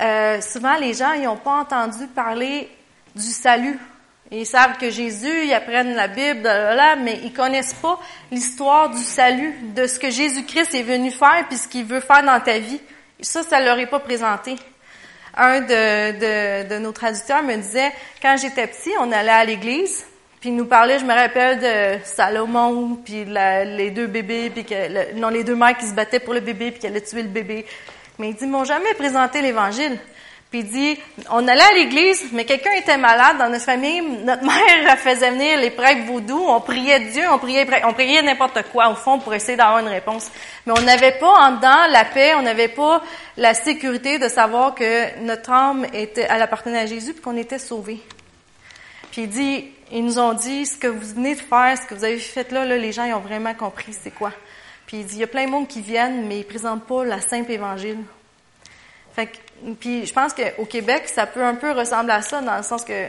euh, 0.00 0.40
souvent 0.42 0.76
les 0.76 0.94
gens, 0.94 1.12
ils 1.12 1.24
n'ont 1.24 1.36
pas 1.36 1.58
entendu 1.58 2.06
parler 2.14 2.68
du 3.14 3.22
salut. 3.22 3.78
Ils 4.30 4.44
savent 4.44 4.76
que 4.76 4.90
Jésus, 4.90 5.46
ils 5.46 5.54
apprennent 5.54 5.94
la 5.94 6.08
Bible, 6.08 6.42
là, 6.42 6.96
mais 6.96 7.20
ils 7.22 7.32
connaissent 7.32 7.74
pas 7.74 7.98
l'histoire 8.30 8.90
du 8.90 9.02
salut, 9.02 9.54
de 9.74 9.86
ce 9.86 9.98
que 9.98 10.10
Jésus-Christ 10.10 10.74
est 10.74 10.82
venu 10.82 11.10
faire, 11.10 11.46
puis 11.48 11.56
ce 11.56 11.68
qu'il 11.68 11.84
veut 11.84 12.00
faire 12.00 12.24
dans 12.24 12.40
ta 12.40 12.58
vie. 12.58 12.80
Ça, 13.20 13.42
ça 13.42 13.60
leur 13.60 13.78
est 13.78 13.86
pas 13.86 14.00
présenté 14.00 14.56
un 15.36 15.60
de, 15.60 16.12
de, 16.12 16.68
de, 16.68 16.78
nos 16.78 16.92
traducteurs 16.92 17.42
me 17.42 17.56
disait, 17.56 17.92
quand 18.22 18.36
j'étais 18.36 18.66
petit, 18.66 18.90
on 19.00 19.12
allait 19.12 19.30
à 19.30 19.44
l'église, 19.44 20.04
puis 20.40 20.50
il 20.50 20.56
nous 20.56 20.66
parlait, 20.66 20.98
je 20.98 21.04
me 21.04 21.14
rappelle 21.14 21.58
de 21.58 22.04
Salomon, 22.04 22.98
puis 23.04 23.24
les 23.24 23.90
deux 23.90 24.06
bébés, 24.06 24.50
puis 24.50 24.64
que, 24.64 25.14
non, 25.14 25.28
les 25.28 25.44
deux 25.44 25.56
mères 25.56 25.76
qui 25.76 25.86
se 25.86 25.94
battaient 25.94 26.20
pour 26.20 26.34
le 26.34 26.40
bébé, 26.40 26.70
puis 26.70 26.80
qui 26.80 26.86
allaient 26.86 27.00
tuer 27.00 27.22
le 27.22 27.28
bébé. 27.28 27.66
Mais 28.18 28.30
il 28.30 28.34
dit, 28.34 28.44
ils 28.44 28.50
m'ont 28.50 28.64
jamais 28.64 28.94
présenté 28.94 29.42
l'Évangile. 29.42 29.98
Puis 30.50 30.60
il 30.60 30.68
dit, 30.68 30.98
on 31.30 31.46
allait 31.48 31.60
à 31.60 31.74
l'église, 31.74 32.28
mais 32.32 32.44
quelqu'un 32.44 32.72
était 32.72 32.96
malade 32.96 33.38
dans 33.38 33.48
notre 33.48 33.64
famille. 33.64 34.00
Notre 34.00 34.44
mère 34.44 34.98
faisait 34.98 35.30
venir 35.32 35.58
les 35.58 35.70
prêtres 35.70 36.04
vaudous. 36.06 36.44
On 36.46 36.60
priait 36.60 37.00
Dieu, 37.00 37.24
on 37.30 37.38
priait, 37.38 37.66
on 37.84 37.92
priait 37.92 38.22
n'importe 38.22 38.62
quoi 38.70 38.88
au 38.90 38.94
fond 38.94 39.18
pour 39.18 39.34
essayer 39.34 39.56
d'avoir 39.56 39.80
une 39.80 39.88
réponse. 39.88 40.30
Mais 40.64 40.72
on 40.76 40.82
n'avait 40.82 41.18
pas 41.18 41.48
en 41.48 41.56
dedans 41.56 41.86
la 41.90 42.04
paix, 42.04 42.34
on 42.36 42.42
n'avait 42.42 42.68
pas 42.68 43.02
la 43.36 43.54
sécurité 43.54 44.18
de 44.18 44.28
savoir 44.28 44.74
que 44.74 45.18
notre 45.20 45.50
âme 45.50 45.84
était, 45.92 46.26
elle 46.30 46.42
appartenait 46.42 46.80
à 46.80 46.86
Jésus, 46.86 47.12
puis 47.12 47.22
qu'on 47.22 47.36
était 47.36 47.58
sauvés. 47.58 48.00
Puis 49.10 49.22
il 49.22 49.28
dit, 49.28 49.64
ils 49.90 50.04
nous 50.04 50.18
ont 50.18 50.32
dit, 50.32 50.64
ce 50.64 50.76
que 50.76 50.86
vous 50.86 51.14
venez 51.14 51.34
de 51.34 51.40
faire, 51.40 51.76
ce 51.76 51.88
que 51.88 51.94
vous 51.94 52.04
avez 52.04 52.18
fait 52.18 52.52
là, 52.52 52.64
là 52.64 52.76
les 52.76 52.92
gens 52.92 53.04
ils 53.04 53.14
ont 53.14 53.20
vraiment 53.20 53.54
compris 53.54 53.92
c'est 53.92 54.10
quoi. 54.12 54.32
Puis 54.86 54.98
il 54.98 55.06
dit, 55.06 55.16
il 55.16 55.20
y 55.20 55.24
a 55.24 55.28
plein 55.28 55.46
de 55.46 55.50
monde 55.50 55.66
qui 55.66 55.80
viennent, 55.80 56.26
mais 56.28 56.38
ils 56.38 56.44
présentent 56.44 56.86
pas 56.86 57.04
la 57.04 57.20
simple 57.20 57.50
évangile. 57.50 57.98
Fait 59.14 59.26
que 59.26 59.36
puis 59.80 60.06
je 60.06 60.12
pense 60.12 60.32
qu'au 60.32 60.64
Québec, 60.64 61.04
ça 61.06 61.26
peut 61.26 61.42
un 61.42 61.54
peu 61.54 61.72
ressembler 61.72 62.12
à 62.12 62.22
ça, 62.22 62.40
dans 62.40 62.56
le 62.56 62.62
sens 62.62 62.84
que 62.84 63.08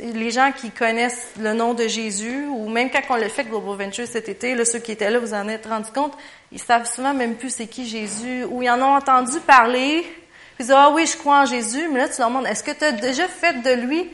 les 0.00 0.30
gens 0.30 0.50
qui 0.52 0.70
connaissent 0.70 1.28
le 1.38 1.52
nom 1.52 1.74
de 1.74 1.86
Jésus, 1.86 2.46
ou 2.46 2.68
même 2.68 2.90
quand 2.90 3.00
on 3.10 3.16
l'a 3.16 3.28
fait 3.28 3.44
Global 3.44 3.86
Venture 3.86 4.06
cet 4.06 4.28
été, 4.28 4.54
là, 4.54 4.64
ceux 4.64 4.78
qui 4.78 4.92
étaient 4.92 5.10
là, 5.10 5.18
vous 5.18 5.34
en 5.34 5.48
êtes 5.48 5.66
rendu 5.66 5.90
compte, 5.90 6.14
ils 6.52 6.60
savent 6.60 6.90
souvent 6.90 7.14
même 7.14 7.36
plus 7.36 7.50
c'est 7.50 7.66
qui 7.66 7.86
Jésus, 7.86 8.44
ou 8.44 8.62
ils 8.62 8.70
en 8.70 8.80
ont 8.80 8.96
entendu 8.96 9.38
parler, 9.40 10.02
puis 10.02 10.60
ils 10.60 10.66
disent, 10.66 10.74
ah 10.76 10.90
oui, 10.90 11.06
je 11.06 11.16
crois 11.16 11.42
en 11.42 11.46
Jésus, 11.46 11.88
mais 11.92 12.00
là, 12.00 12.08
tu 12.08 12.18
leur 12.18 12.28
demandes, 12.28 12.46
est-ce 12.46 12.62
que 12.62 12.70
tu 12.70 12.84
as 12.84 12.92
déjà 12.92 13.28
fait 13.28 13.62
de 13.62 13.72
lui 13.72 14.08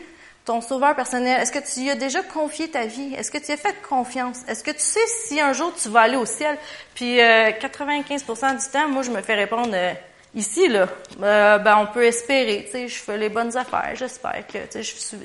ton 0.45 0.61
sauveur 0.61 0.97
personnel? 0.97 1.41
Est-ce 1.41 1.53
que 1.53 1.59
tu 1.59 1.81
lui 1.81 1.91
as 1.91 1.95
déjà 1.95 2.23
confié 2.23 2.69
ta 2.69 2.87
vie? 2.87 3.15
Est-ce 3.15 3.31
que 3.31 3.39
tu 3.39 3.53
as 3.53 3.57
fait 3.57 3.75
confiance? 3.89 4.39
Est-ce 4.49 4.65
que 4.65 4.71
tu 4.71 4.81
sais 4.81 5.07
si 5.07 5.41
un 5.41 5.53
jour 5.53 5.73
tu 5.81 5.89
vas 5.91 6.01
aller 6.01 6.17
au 6.17 6.27
ciel? 6.27 6.57
Puis 6.95 7.21
euh, 7.21 7.51
95% 7.51 8.59
du 8.59 8.73
temps, 8.73 8.89
moi, 8.89 9.03
je 9.03 9.11
me 9.11 9.21
fais 9.23 9.35
répondre 9.35 9.71
euh, 9.75 9.93
ici, 10.35 10.69
là, 10.69 10.89
euh, 11.23 11.59
ben 11.59 11.77
on 11.79 11.87
peut 11.93 12.05
espérer, 12.05 12.65
tu 12.67 12.73
sais, 12.73 12.89
je 12.89 12.99
fais 12.99 13.17
les 13.17 13.29
bonnes 13.29 13.57
affaires, 13.57 13.93
j'espère 13.95 14.47
que, 14.47 14.59
tu 14.59 14.71
sais, 14.71 14.83
je 14.83 14.95
suis... 14.97 15.19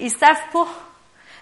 Ils 0.00 0.10
savent 0.10 0.36
pas. 0.52 0.66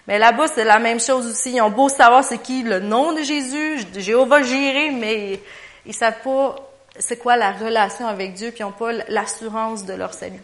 Mais 0.07 0.19
là-bas, 0.19 0.47
c'est 0.47 0.63
la 0.63 0.79
même 0.79 1.01
chose 1.01 1.27
aussi. 1.27 1.51
Ils 1.51 1.61
ont 1.61 1.69
beau 1.69 1.89
savoir 1.89 2.23
c'est 2.23 2.37
qui 2.37 2.63
le 2.63 2.79
nom 2.79 3.11
de 3.11 3.21
Jésus, 3.23 3.79
Jéhovah 3.97 4.41
Jiré, 4.41 4.91
mais 4.91 5.41
ils 5.85 5.93
savent 5.93 6.21
pas 6.23 6.55
c'est 6.99 7.17
quoi 7.17 7.35
la 7.37 7.51
relation 7.51 8.07
avec 8.07 8.33
Dieu, 8.33 8.51
puis 8.51 8.61
ils 8.61 8.63
n'ont 8.63 8.71
pas 8.71 8.91
l'assurance 9.07 9.85
de 9.85 9.93
leur 9.93 10.13
salut. 10.13 10.41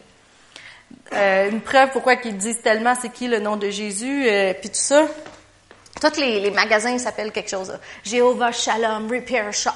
Euh, 1.14 1.50
une 1.50 1.62
preuve 1.62 1.90
pourquoi 1.92 2.16
qu'ils 2.16 2.38
disent 2.38 2.62
tellement 2.62 2.94
c'est 3.00 3.12
qui 3.12 3.28
le 3.28 3.40
nom 3.40 3.56
de 3.56 3.70
Jésus, 3.70 4.28
euh, 4.28 4.54
puis 4.54 4.70
tout 4.70 4.76
ça. 4.76 5.08
Tous 6.02 6.20
les, 6.20 6.52
magasins 6.52 6.98
s'appellent 6.98 7.32
quelque 7.32 7.50
chose. 7.50 7.78
Jéhovah 8.04 8.52
Shalom 8.52 9.10
Repair 9.10 9.54
Shop. 9.54 9.72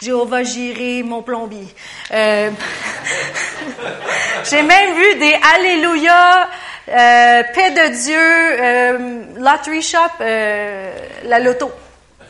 Jéhovah 0.00 0.42
Jiré, 0.42 1.02
mon 1.02 1.22
plombier. 1.22 1.68
Euh, 2.12 2.50
J'ai 4.50 4.62
même 4.62 4.94
vu 4.94 5.14
des 5.18 5.36
Alléluia, 5.54 6.48
euh, 6.88 7.42
Paix 7.54 7.70
de 7.70 7.88
Dieu, 8.02 8.16
euh, 8.18 9.22
Lottery 9.36 9.82
Shop, 9.82 10.18
la 10.18 11.38
loto. 11.38 11.70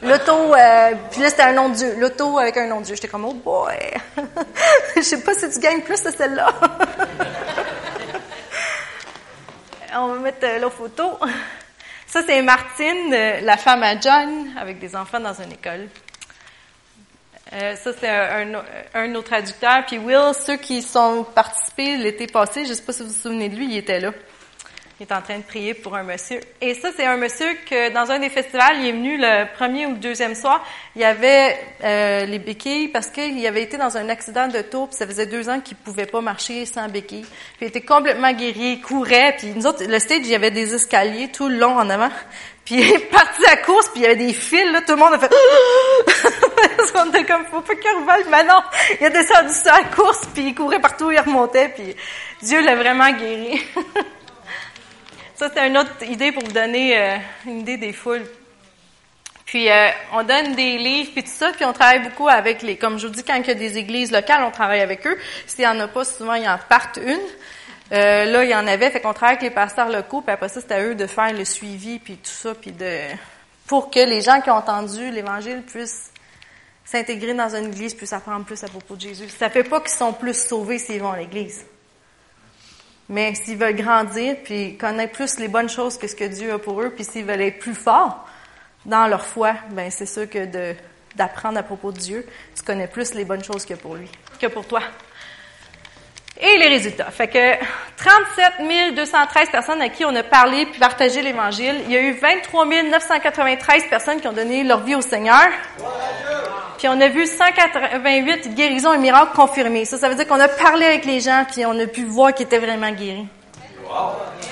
L'auto, 0.03 0.55
euh, 0.55 0.93
puis 1.11 1.21
là, 1.21 1.29
c'était 1.29 1.43
un 1.43 1.53
nom 1.53 1.69
de 1.69 1.75
Dieu. 1.75 1.95
L'auto 1.99 2.39
avec 2.39 2.57
un 2.57 2.67
nom 2.67 2.81
de 2.81 2.87
Dieu. 2.87 2.95
J'étais 2.95 3.09
comme, 3.09 3.27
oh 3.27 3.35
boy! 3.35 3.77
Je 4.97 5.03
sais 5.03 5.21
pas 5.21 5.35
si 5.35 5.51
tu 5.51 5.59
gagnes 5.61 5.83
plus 5.83 6.03
de 6.03 6.11
celle-là. 6.11 6.55
On 9.97 10.09
va 10.09 10.15
mettre 10.21 10.47
la 10.59 10.71
photo. 10.71 11.19
Ça, 12.11 12.25
c'est 12.27 12.43
Martine, 12.43 13.15
euh, 13.15 13.41
la 13.43 13.57
femme 13.57 13.85
à 13.85 13.99
John, 14.01 14.51
avec 14.59 14.81
des 14.81 14.97
enfants 14.97 15.21
dans 15.21 15.33
une 15.33 15.53
école. 15.53 15.87
Euh, 17.53 17.77
ça, 17.77 17.93
c'est 17.93 18.09
un, 18.09 18.53
un, 18.53 18.63
un, 18.95 19.07
de 19.07 19.13
nos 19.13 19.23
traducteurs. 19.23 19.87
Puis 19.87 19.97
Will, 19.99 20.35
ceux 20.35 20.57
qui 20.57 20.83
sont 20.83 21.25
participés 21.33 21.97
l'été 21.99 22.27
passé, 22.27 22.65
je 22.67 22.73
sais 22.75 22.83
pas 22.83 22.93
si 22.93 23.05
vous 23.05 23.11
vous 23.11 23.15
souvenez 23.15 23.49
de 23.49 23.55
lui, 23.55 23.67
il 23.67 23.77
était 23.77 24.01
là. 24.01 24.11
Il 25.01 25.05
est 25.05 25.13
en 25.15 25.23
train 25.23 25.39
de 25.39 25.43
prier 25.43 25.73
pour 25.73 25.97
un 25.97 26.03
monsieur. 26.03 26.41
Et 26.61 26.75
ça, 26.75 26.91
c'est 26.95 27.07
un 27.07 27.17
monsieur 27.17 27.49
que 27.67 27.91
dans 27.91 28.11
un 28.11 28.19
des 28.19 28.29
festivals, 28.29 28.77
il 28.81 28.89
est 28.89 28.93
venu 28.93 29.17
le 29.17 29.51
premier 29.55 29.87
ou 29.87 29.93
le 29.93 29.97
deuxième 29.97 30.35
soir. 30.35 30.63
Il 30.95 31.03
avait 31.03 31.59
euh, 31.83 32.27
les 32.27 32.39
béquilles 32.39 32.89
parce 32.89 33.07
qu'il 33.07 33.47
avait 33.47 33.63
été 33.63 33.79
dans 33.79 33.97
un 33.97 34.11
accident 34.11 34.47
de 34.49 34.61
tour, 34.61 34.89
puis 34.89 34.99
ça 34.99 35.07
faisait 35.07 35.25
deux 35.25 35.49
ans 35.49 35.61
qu'il 35.61 35.79
pouvait 35.79 36.05
pas 36.05 36.21
marcher 36.21 36.67
sans 36.67 36.87
béquilles. 36.91 37.25
Puis 37.57 37.63
il 37.63 37.69
était 37.69 37.81
complètement 37.81 38.31
guéri, 38.35 38.73
il 38.73 38.83
courait. 38.83 39.37
Puis 39.39 39.55
nous 39.57 39.67
autres, 39.67 39.83
le 39.89 39.99
stage, 39.99 40.19
il 40.21 40.29
y 40.29 40.35
avait 40.35 40.51
des 40.51 40.75
escaliers 40.75 41.29
tout 41.33 41.49
le 41.49 41.57
long 41.57 41.79
en 41.79 41.89
avant. 41.89 42.11
Puis 42.67 42.75
il 42.75 42.93
est 42.93 43.11
parti 43.11 43.43
à 43.47 43.53
la 43.53 43.57
course, 43.57 43.89
puis 43.89 44.01
il 44.01 44.03
y 44.03 44.07
avait 44.07 44.17
des 44.17 44.35
fils, 44.35 44.71
là, 44.71 44.83
tout 44.83 44.93
le 44.93 44.99
monde 44.99 45.15
a 45.15 45.19
fait 45.19 45.33
On 46.95 47.09
était 47.09 47.25
comme, 47.25 47.45
faut 47.47 47.63
pas 47.63 47.75
qu'il 47.75 47.91
revole, 47.91 48.27
mais 48.31 48.45
non! 48.45 48.61
Il 49.01 49.07
a 49.07 49.11
descendu 49.11 49.51
à 49.67 49.81
la 49.81 49.85
course, 49.89 50.21
puis 50.35 50.49
il 50.49 50.55
courait 50.55 50.79
partout, 50.79 51.11
il 51.11 51.19
remontait, 51.19 51.71
puis 51.71 51.97
Dieu 52.43 52.61
l'a 52.61 52.77
vraiment 52.77 53.11
guéri. 53.11 53.61
Ça, 55.41 55.51
c'est 55.55 55.67
une 55.67 55.79
autre 55.79 56.03
idée 56.03 56.33
pour 56.33 56.45
vous 56.45 56.53
donner 56.53 56.99
euh, 56.99 57.17
une 57.47 57.61
idée 57.61 57.79
des 57.79 57.95
foules. 57.95 58.27
Puis, 59.47 59.71
euh, 59.71 59.89
on 60.13 60.23
donne 60.23 60.55
des 60.55 60.77
livres, 60.77 61.13
puis 61.15 61.23
tout 61.23 61.31
ça, 61.33 61.51
puis 61.53 61.65
on 61.65 61.73
travaille 61.73 62.01
beaucoup 62.01 62.29
avec 62.29 62.61
les... 62.61 62.77
Comme 62.77 62.99
je 62.99 63.07
vous 63.07 63.15
dis, 63.15 63.25
quand 63.25 63.37
il 63.37 63.47
y 63.47 63.51
a 63.51 63.55
des 63.55 63.79
églises 63.79 64.13
locales, 64.13 64.43
on 64.43 64.51
travaille 64.51 64.83
avec 64.83 65.07
eux. 65.07 65.17
S'il 65.47 65.65
y 65.65 65.67
en 65.67 65.81
a 65.81 65.89
pas, 65.89 66.05
souvent, 66.05 66.35
ils 66.35 66.47
en 66.47 66.59
partent 66.69 66.99
une. 67.03 67.19
Euh, 67.91 68.27
là, 68.27 68.45
il 68.45 68.51
y 68.51 68.55
en 68.55 68.67
avait, 68.67 68.91
fait 68.91 69.01
qu'on 69.01 69.15
travaille 69.15 69.37
avec 69.37 69.49
les 69.49 69.55
pasteurs 69.55 69.89
locaux, 69.89 70.21
puis 70.21 70.31
après 70.31 70.51
ça, 70.51 70.61
c'était 70.61 70.75
à 70.75 70.83
eux 70.83 70.95
de 70.95 71.07
faire 71.07 71.33
le 71.33 71.47
suivi, 71.47 72.01
puis 72.01 72.17
tout 72.17 72.31
ça, 72.31 72.53
puis 72.55 72.73
de... 72.73 72.99
pour 73.67 73.91
que 73.91 74.01
les 74.01 74.21
gens 74.21 74.43
qui 74.43 74.51
ont 74.51 74.57
entendu 74.57 75.11
l'Évangile 75.11 75.63
puissent 75.63 76.11
s'intégrer 76.85 77.33
dans 77.33 77.57
une 77.57 77.69
église, 77.69 77.95
puissent 77.95 78.13
apprendre 78.13 78.45
plus 78.45 78.63
à 78.63 78.69
propos 78.69 78.95
de 78.95 79.01
Jésus. 79.01 79.31
Ça 79.31 79.49
fait 79.49 79.65
pas 79.65 79.81
qu'ils 79.81 79.89
sont 79.89 80.13
plus 80.13 80.35
sauvés 80.35 80.77
s'ils 80.77 81.01
vont 81.01 81.13
à 81.13 81.17
l'église. 81.17 81.65
Mais 83.11 83.35
s'ils 83.35 83.59
veulent 83.59 83.75
grandir, 83.75 84.37
puis 84.45 84.77
connaître 84.77 85.13
plus 85.13 85.41
les 85.41 85.49
bonnes 85.49 85.69
choses 85.69 85.99
que 85.99 86.07
ce 86.07 86.15
que 86.15 86.25
Dieu 86.25 86.53
a 86.53 86.59
pour 86.61 86.81
eux, 86.81 86.91
puis 86.91 87.03
s'ils 87.03 87.25
veulent 87.25 87.41
être 87.41 87.59
plus 87.59 87.75
forts 87.75 88.25
dans 88.87 89.09
leur 89.09 89.27
foi, 89.27 89.55
ben 89.71 89.91
c'est 89.91 90.07
sûr 90.07 90.31
que 90.31 90.47
de, 90.47 90.77
d'apprendre 91.17 91.59
à 91.59 91.65
propos 91.65 91.91
de 91.91 91.99
Dieu, 91.99 92.25
tu 92.55 92.63
connais 92.63 92.87
plus 92.87 93.13
les 93.15 93.25
bonnes 93.25 93.43
choses 93.43 93.67
que 93.67 93.75
pour 93.75 93.97
lui, 93.97 94.09
que 94.41 94.47
pour 94.47 94.65
toi. 94.65 94.81
Et 96.41 96.57
les 96.57 96.69
résultats. 96.69 97.11
Fait 97.11 97.27
que 97.27 97.65
37 97.97 98.95
213 98.95 99.51
personnes 99.51 99.83
à 99.83 99.89
qui 99.89 100.05
on 100.05 100.15
a 100.15 100.23
parlé 100.23 100.67
puis 100.67 100.79
partagé 100.79 101.21
l'Évangile. 101.21 101.83
Il 101.87 101.91
y 101.91 101.97
a 101.97 102.01
eu 102.01 102.13
23 102.13 102.65
993 102.65 103.89
personnes 103.91 104.21
qui 104.21 104.29
ont 104.29 104.33
donné 104.33 104.63
leur 104.63 104.85
vie 104.85 104.95
au 104.95 105.03
Seigneur. 105.03 105.49
Puis 106.81 106.89
on 106.89 106.99
a 106.99 107.09
vu 107.09 107.27
188 107.27 108.55
guérisons 108.55 108.95
et 108.95 108.99
miracles 108.99 109.37
confirmés. 109.37 109.85
Ça, 109.85 109.99
ça 109.99 110.09
veut 110.09 110.15
dire 110.15 110.27
qu'on 110.27 110.41
a 110.41 110.49
parlé 110.49 110.87
avec 110.87 111.05
les 111.05 111.21
gens 111.21 111.45
puis 111.53 111.67
on 111.67 111.79
a 111.79 111.87
pu 111.87 112.05
voir 112.05 112.33
qu'ils 112.33 112.47
étaient 112.47 112.59
vraiment 112.59 112.91
guéris. 112.91 113.29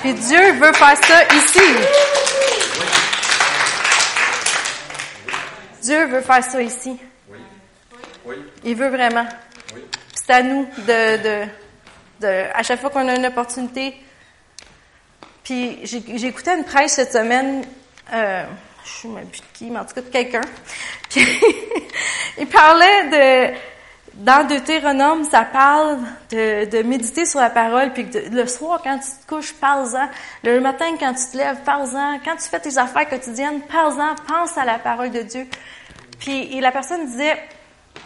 Puis 0.01 0.13
Dieu 0.13 0.51
veut 0.51 0.71
faire 0.71 0.95
ça 0.95 1.23
ici. 1.35 1.59
Dieu 5.81 6.05
veut 6.05 6.21
faire 6.21 6.43
ça 6.43 6.61
ici. 6.61 6.99
Il 8.63 8.75
veut 8.75 8.89
vraiment. 8.89 9.25
C'est 10.13 10.31
à 10.31 10.43
nous 10.43 10.67
de, 10.87 12.35
à 12.53 12.61
chaque 12.61 12.79
fois 12.79 12.91
qu'on 12.91 13.07
a 13.07 13.15
une 13.15 13.25
opportunité. 13.25 13.95
Puis 15.43 15.79
j'ai 15.83 16.27
écouté 16.27 16.51
une 16.51 16.63
prêche 16.63 16.91
cette 16.91 17.11
semaine, 17.11 17.65
euh, 18.13 18.45
je 18.97 19.07
sais 19.07 19.07
plus 19.07 19.39
de 19.39 19.45
qui, 19.53 19.69
mais 19.69 19.79
en 19.79 19.85
tout 19.85 19.95
cas 19.95 20.01
de 20.01 20.09
quelqu'un. 20.09 20.41
Puis 21.09 21.25
il 22.37 22.47
parlait 22.47 23.09
de 23.09 23.57
dans 24.19 24.45
Deutéronome, 24.45 25.23
ça 25.23 25.43
parle 25.43 25.99
de, 26.29 26.65
de 26.65 26.83
méditer 26.83 27.25
sur 27.25 27.39
la 27.39 27.49
parole, 27.49 27.93
puis 27.93 28.09
que 28.09 28.17
le 28.17 28.47
soir, 28.47 28.81
quand 28.83 28.99
tu 28.99 29.07
te 29.07 29.33
couches, 29.33 29.53
parle-en. 29.53 30.09
Le 30.43 30.59
matin, 30.59 30.97
quand 30.99 31.13
tu 31.13 31.31
te 31.31 31.37
lèves, 31.37 31.61
parle-en. 31.63 32.19
Quand 32.25 32.35
tu 32.35 32.49
fais 32.49 32.59
tes 32.59 32.77
affaires 32.77 33.07
quotidiennes, 33.07 33.61
parle-en. 33.61 34.15
Pense 34.27 34.57
à 34.57 34.65
la 34.65 34.77
parole 34.77 35.11
de 35.11 35.21
Dieu. 35.21 35.47
Puis 36.19 36.57
et 36.57 36.59
la 36.59 36.71
personne 36.71 37.05
disait, 37.05 37.37
tu 37.95 38.01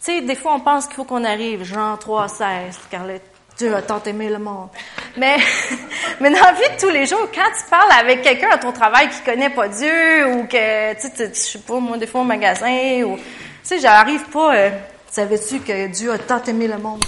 sais, 0.00 0.20
des 0.22 0.34
fois, 0.34 0.54
on 0.54 0.60
pense 0.60 0.86
qu'il 0.86 0.96
faut 0.96 1.04
qu'on 1.04 1.24
arrive, 1.24 1.64
Jean 1.64 1.98
3, 1.98 2.28
16, 2.28 2.78
Scarlett, 2.86 3.22
Dieu 3.58 3.74
a 3.74 3.82
tant 3.82 4.00
aimé 4.04 4.28
le 4.30 4.38
monde. 4.38 4.68
Mais, 5.16 5.36
mais 6.20 6.30
dans 6.30 6.40
la 6.40 6.52
vie 6.52 6.76
de 6.76 6.80
tous 6.80 6.90
les 6.90 7.06
jours, 7.06 7.28
quand 7.34 7.50
tu 7.58 7.68
parles 7.68 7.90
avec 7.98 8.22
quelqu'un 8.22 8.50
à 8.50 8.58
ton 8.58 8.70
travail 8.70 9.08
qui 9.10 9.20
connaît 9.22 9.50
pas 9.50 9.66
Dieu 9.66 10.28
ou 10.28 10.46
que, 10.46 10.94
tu 10.94 11.08
sais, 11.08 11.30
je 11.34 11.38
sais 11.38 11.58
pas, 11.58 11.80
moi, 11.80 11.98
des 11.98 12.06
fois 12.06 12.20
au 12.20 12.24
magasin 12.24 13.02
ou, 13.02 13.16
tu 13.16 13.22
sais, 13.64 13.80
j'arrive 13.80 14.24
pas, 14.30 14.54
euh, 14.54 14.70
savais-tu 15.10 15.58
que 15.58 15.88
Dieu 15.88 16.12
a 16.12 16.18
tant 16.18 16.40
aimé 16.44 16.68
le 16.68 16.78
monde? 16.78 17.04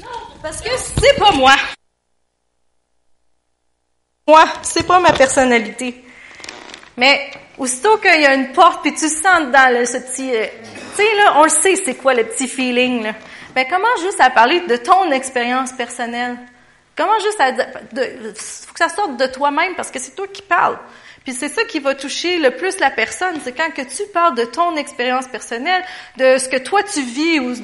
Non, 0.00 0.08
parce 0.42 0.60
que 0.60 0.70
c'est 0.76 1.16
pas 1.16 1.30
moi. 1.30 1.54
Moi, 4.26 4.44
c'est 4.62 4.86
pas 4.86 4.98
ma 4.98 5.12
personnalité. 5.12 6.04
Mais 6.96 7.30
aussitôt 7.56 7.98
qu'il 7.98 8.20
y 8.20 8.26
a 8.26 8.34
une 8.34 8.50
porte 8.50 8.82
puis 8.82 8.94
tu 8.94 9.08
sens 9.08 9.48
dans 9.52 9.72
le, 9.72 9.84
ce 9.84 9.98
petit, 9.98 10.34
euh, 10.34 10.46
tu 10.96 11.02
sais 11.02 11.14
là, 11.16 11.34
on 11.36 11.44
le 11.44 11.50
sait, 11.50 11.76
c'est 11.76 11.94
quoi 11.94 12.14
le 12.14 12.24
petit 12.24 12.48
feeling 12.48 13.04
là. 13.04 13.14
Mais 13.54 13.66
comment 13.68 13.86
juste 14.00 14.20
à 14.20 14.30
parler 14.30 14.60
de 14.60 14.76
ton 14.76 15.10
expérience 15.10 15.72
personnelle? 15.72 16.36
Comment 16.96 17.18
juste 17.20 17.40
à... 17.40 17.50
Il 17.50 18.34
faut 18.34 18.72
que 18.72 18.78
ça 18.78 18.88
sorte 18.88 19.16
de 19.16 19.26
toi-même 19.26 19.74
parce 19.74 19.90
que 19.90 19.98
c'est 19.98 20.14
toi 20.14 20.26
qui 20.28 20.42
parles. 20.42 20.78
Puis 21.24 21.32
c'est 21.32 21.48
ça 21.48 21.64
qui 21.64 21.78
va 21.80 21.94
toucher 21.94 22.38
le 22.38 22.50
plus 22.50 22.78
la 22.78 22.90
personne, 22.90 23.40
c'est 23.42 23.52
quand 23.52 23.70
que 23.70 23.82
tu 23.82 24.02
parles 24.12 24.34
de 24.36 24.44
ton 24.44 24.76
expérience 24.76 25.26
personnelle, 25.26 25.82
de 26.18 26.36
ce 26.36 26.48
que 26.48 26.58
toi 26.58 26.82
tu 26.82 27.00
vis, 27.00 27.40
ou 27.40 27.54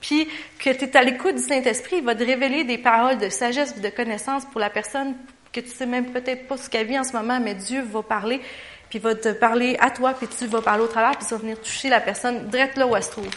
puis 0.00 0.28
que 0.58 0.70
tu 0.70 0.84
es 0.84 0.96
à 0.96 1.02
l'écoute 1.02 1.36
du 1.36 1.42
Saint-Esprit, 1.42 1.96
il 1.96 2.04
va 2.04 2.14
te 2.14 2.22
révéler 2.22 2.64
des 2.64 2.76
paroles 2.76 3.16
de 3.16 3.30
sagesse, 3.30 3.80
de 3.80 3.88
connaissance 3.88 4.44
pour 4.44 4.60
la 4.60 4.68
personne 4.68 5.14
que 5.50 5.60
tu 5.60 5.70
sais 5.70 5.86
même 5.86 6.12
peut-être 6.12 6.46
pas 6.46 6.58
ce 6.58 6.68
qu'elle 6.68 6.86
vit 6.86 6.98
en 6.98 7.04
ce 7.04 7.14
moment, 7.14 7.40
mais 7.40 7.54
Dieu 7.54 7.82
va 7.90 8.02
parler, 8.02 8.42
puis 8.90 8.98
va 8.98 9.14
te 9.14 9.30
parler 9.30 9.78
à 9.80 9.90
toi, 9.90 10.12
puis 10.12 10.28
tu 10.28 10.46
vas 10.46 10.60
parler 10.60 10.82
au 10.82 10.86
travers, 10.86 11.12
puis 11.12 11.24
ça 11.24 11.36
va 11.36 11.40
venir 11.40 11.58
toucher 11.58 11.88
la 11.88 12.00
personne 12.00 12.48
direct 12.48 12.76
là 12.76 12.86
où 12.86 12.94
elle 12.94 13.02
se 13.02 13.10
trouve. 13.10 13.30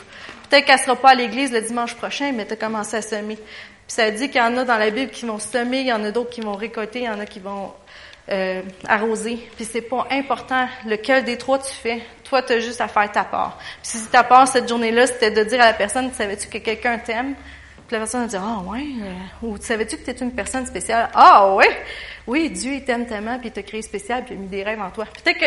Peut-être 0.50 0.66
qu'elle 0.66 0.80
sera 0.80 0.96
pas 0.96 1.10
à 1.10 1.16
l'église 1.16 1.52
le 1.52 1.62
dimanche 1.62 1.96
prochain, 1.96 2.32
mais 2.34 2.46
tu 2.46 2.54
as 2.54 2.56
commencé 2.56 2.98
à 2.98 3.02
semer. 3.02 3.36
Puis 3.36 3.46
ça 3.88 4.10
dit 4.12 4.30
qu'il 4.30 4.42
y 4.42 4.44
en 4.44 4.58
a 4.58 4.64
dans 4.66 4.78
la 4.78 4.90
Bible 4.90 5.12
qui 5.12 5.26
vont 5.26 5.40
semer, 5.40 5.82
il 5.82 5.88
y 5.88 5.94
en 5.94 6.04
a 6.04 6.12
d'autres 6.12 6.30
qui 6.30 6.42
vont 6.42 6.56
récolter, 6.56 7.00
il 7.00 7.06
y 7.06 7.10
en 7.10 7.20
a 7.20 7.26
qui 7.26 7.40
vont 7.40 7.74
euh, 8.30 8.62
arroser. 8.88 9.40
Puis 9.56 9.66
c'est 9.66 9.82
pas 9.82 10.08
important 10.12 10.68
lequel 10.86 11.24
des 11.24 11.38
trois 11.38 11.60
tu 11.60 11.74
fais. 11.74 12.02
Toi, 12.24 12.42
tu 12.44 12.54
as 12.54 12.60
juste 12.60 12.82
à 12.82 12.88
faire 12.88 13.12
ta 13.12 13.24
part. 13.24 13.58
Puis 13.82 14.00
si 14.00 14.08
ta 14.08 14.24
part 14.24 14.48
cette 14.48 14.70
journée-là, 14.70 15.08
c'était 15.08 15.32
de 15.32 15.44
dire 15.44 15.62
à 15.62 15.66
la 15.66 15.74
personne, 15.74 16.12
savais-tu 16.14 16.48
que 16.48 16.58
quelqu'un 16.60 16.98
t'aime? 16.98 17.36
Puis 17.88 17.96
la 17.96 18.00
personne 18.00 18.22
va 18.22 18.28
dire, 18.28 18.44
ah 18.44 18.62
ouais, 18.70 18.86
euh, 19.02 19.48
ou 19.48 19.58
savais-tu 19.58 19.98
que 19.98 20.04
tu 20.04 20.12
es 20.12 20.20
une 20.20 20.32
personne 20.32 20.64
spéciale? 20.68 21.10
Ah 21.16 21.56
ouais, 21.56 21.76
oui, 22.28 22.52
Dieu 22.52 22.74
il 22.74 22.84
t'aime 22.84 23.08
tellement, 23.08 23.40
puis 23.40 23.48
il 23.48 23.52
t'a 23.52 23.64
créé 23.64 23.82
spécial, 23.82 24.24
puis 24.24 24.36
il 24.36 24.38
a 24.38 24.42
mis 24.42 24.48
des 24.48 24.62
rêves 24.62 24.80
en 24.80 24.92
toi. 24.92 25.06
Peut-être 25.06 25.40
que 25.40 25.46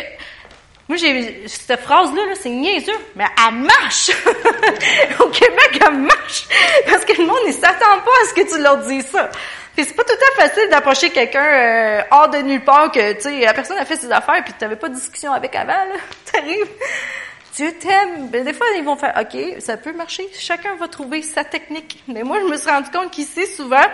moi, 0.89 0.97
j'ai 0.99 1.45
cette 1.47 1.81
phrase-là, 1.81 2.23
-là, 2.23 2.35
c'est 2.41 2.51
niaiseux, 2.51 2.99
mais 3.15 3.25
elle 3.39 3.55
marche! 3.55 4.11
Au 5.21 5.29
Québec, 5.29 5.81
elle 5.81 5.99
marche! 5.99 6.47
Parce 6.87 7.05
que 7.05 7.13
le 7.21 7.27
monde, 7.27 7.39
ne 7.47 7.53
s'attend 7.53 8.01
pas 8.05 8.11
à 8.23 8.29
ce 8.29 8.35
que 8.35 8.55
tu 8.55 8.61
leur 8.61 8.79
dises 8.79 9.07
ça. 9.07 9.31
Puis 9.75 9.87
c'est 9.87 9.95
pas 9.95 10.05
tout 10.05 10.13
à 10.13 10.43
fait 10.43 10.49
facile 10.49 10.69
d'approcher 10.71 11.11
quelqu'un 11.11 11.45
euh, 11.45 12.03
hors 12.11 12.29
de 12.29 12.39
nulle 12.39 12.63
part 12.63 12.91
que, 12.91 13.13
tu 13.15 13.23
sais, 13.23 13.41
la 13.41 13.55
personne 13.55 13.79
a 13.79 13.85
fait 13.85 13.97
ses 13.97 14.13
affaires 14.13 14.43
puis 14.45 14.53
tu 14.53 14.65
n'avais 14.65 14.77
pas 14.77 14.89
de 14.89 14.95
discussion 14.95 15.33
avec 15.33 15.55
avant, 15.55 15.73
là. 15.73 15.97
T'arrives. 16.33 16.69
Dieu 17.55 17.73
t'aime. 17.79 18.29
Ben, 18.29 18.45
des 18.45 18.53
fois, 18.53 18.67
ils 18.77 18.85
vont 18.85 18.97
faire, 18.97 19.15
OK, 19.21 19.61
ça 19.61 19.77
peut 19.77 19.93
marcher. 19.93 20.27
Chacun 20.39 20.75
va 20.77 20.89
trouver 20.89 21.23
sa 21.23 21.45
technique. 21.45 22.03
Mais 22.09 22.23
moi, 22.23 22.39
je 22.41 22.47
me 22.47 22.57
suis 22.57 22.71
rendu 22.71 22.91
compte 22.91 23.11
qu'ici, 23.11 23.47
souvent, 23.47 23.87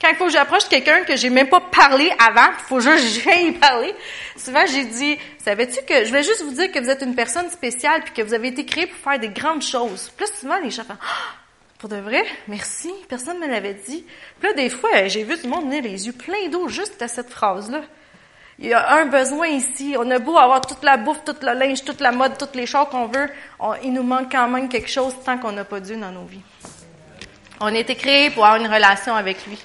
quand 0.00 0.08
il 0.08 0.16
faut 0.16 0.26
que 0.26 0.32
j'approche 0.32 0.66
quelqu'un 0.68 1.04
que 1.04 1.14
j'ai 1.14 1.28
même 1.28 1.48
pas 1.48 1.60
parlé 1.60 2.10
avant, 2.18 2.50
il 2.58 2.64
faut 2.66 2.80
juste 2.80 3.22
que 3.22 3.30
j'aille 3.30 3.52
parler. 3.52 3.94
Souvent, 4.36 4.64
j'ai 4.66 4.86
dit, 4.86 5.18
savais-tu 5.38 5.84
que, 5.84 6.04
je 6.04 6.08
voulais 6.08 6.22
juste 6.22 6.42
vous 6.42 6.54
dire 6.54 6.72
que 6.72 6.78
vous 6.78 6.88
êtes 6.88 7.02
une 7.02 7.14
personne 7.14 7.50
spéciale 7.50 8.02
puis 8.04 8.14
que 8.14 8.22
vous 8.22 8.32
avez 8.32 8.48
été 8.48 8.64
créé 8.64 8.86
pour 8.86 8.98
faire 8.98 9.20
des 9.20 9.28
grandes 9.28 9.62
choses. 9.62 10.10
Plus 10.16 10.32
souvent, 10.40 10.58
les 10.58 10.70
gens 10.70 10.84
font, 10.84 10.96
ah, 11.00 11.34
pour 11.78 11.90
de 11.90 11.96
vrai, 11.96 12.24
merci, 12.48 12.90
personne 13.08 13.40
ne 13.40 13.46
me 13.46 13.50
l'avait 13.50 13.74
dit. 13.74 14.04
Puis 14.38 14.48
là, 14.48 14.54
des 14.54 14.70
fois, 14.70 15.06
j'ai 15.06 15.22
vu 15.22 15.36
tout 15.36 15.44
le 15.44 15.50
monde 15.50 15.64
venir 15.64 15.82
les 15.82 16.06
yeux 16.06 16.12
pleins 16.12 16.48
d'eau 16.50 16.68
juste 16.68 17.00
à 17.02 17.08
cette 17.08 17.30
phrase-là. 17.30 17.82
Il 18.58 18.68
y 18.68 18.74
a 18.74 18.96
un 18.96 19.06
besoin 19.06 19.48
ici. 19.48 19.96
On 19.98 20.10
a 20.10 20.18
beau 20.18 20.36
avoir 20.36 20.60
toute 20.60 20.82
la 20.82 20.98
bouffe, 20.98 21.24
toute 21.24 21.42
le 21.42 21.52
linge, 21.54 21.82
toute 21.84 22.00
la 22.00 22.12
mode, 22.12 22.36
toutes 22.38 22.54
les 22.54 22.66
choses 22.66 22.86
qu'on 22.90 23.06
veut. 23.06 23.28
il 23.82 23.92
nous 23.92 24.02
manque 24.02 24.32
quand 24.32 24.48
même 24.48 24.68
quelque 24.68 24.90
chose 24.90 25.14
tant 25.24 25.38
qu'on 25.38 25.52
n'a 25.52 25.64
pas 25.64 25.80
Dieu 25.80 25.96
dans 25.96 26.10
nos 26.10 26.24
vies. 26.24 26.42
On 27.60 27.66
a 27.66 27.78
été 27.78 27.94
créé 27.94 28.30
pour 28.30 28.44
avoir 28.44 28.60
une 28.60 28.70
relation 28.70 29.14
avec 29.14 29.46
lui. 29.46 29.58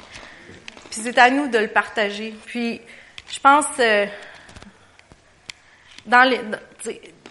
C'est 1.02 1.18
à 1.18 1.30
nous 1.30 1.48
de 1.48 1.58
le 1.58 1.68
partager. 1.68 2.34
Puis 2.46 2.80
je 3.30 3.40
pense 3.40 3.66
euh, 3.80 4.06
dans 6.06 6.32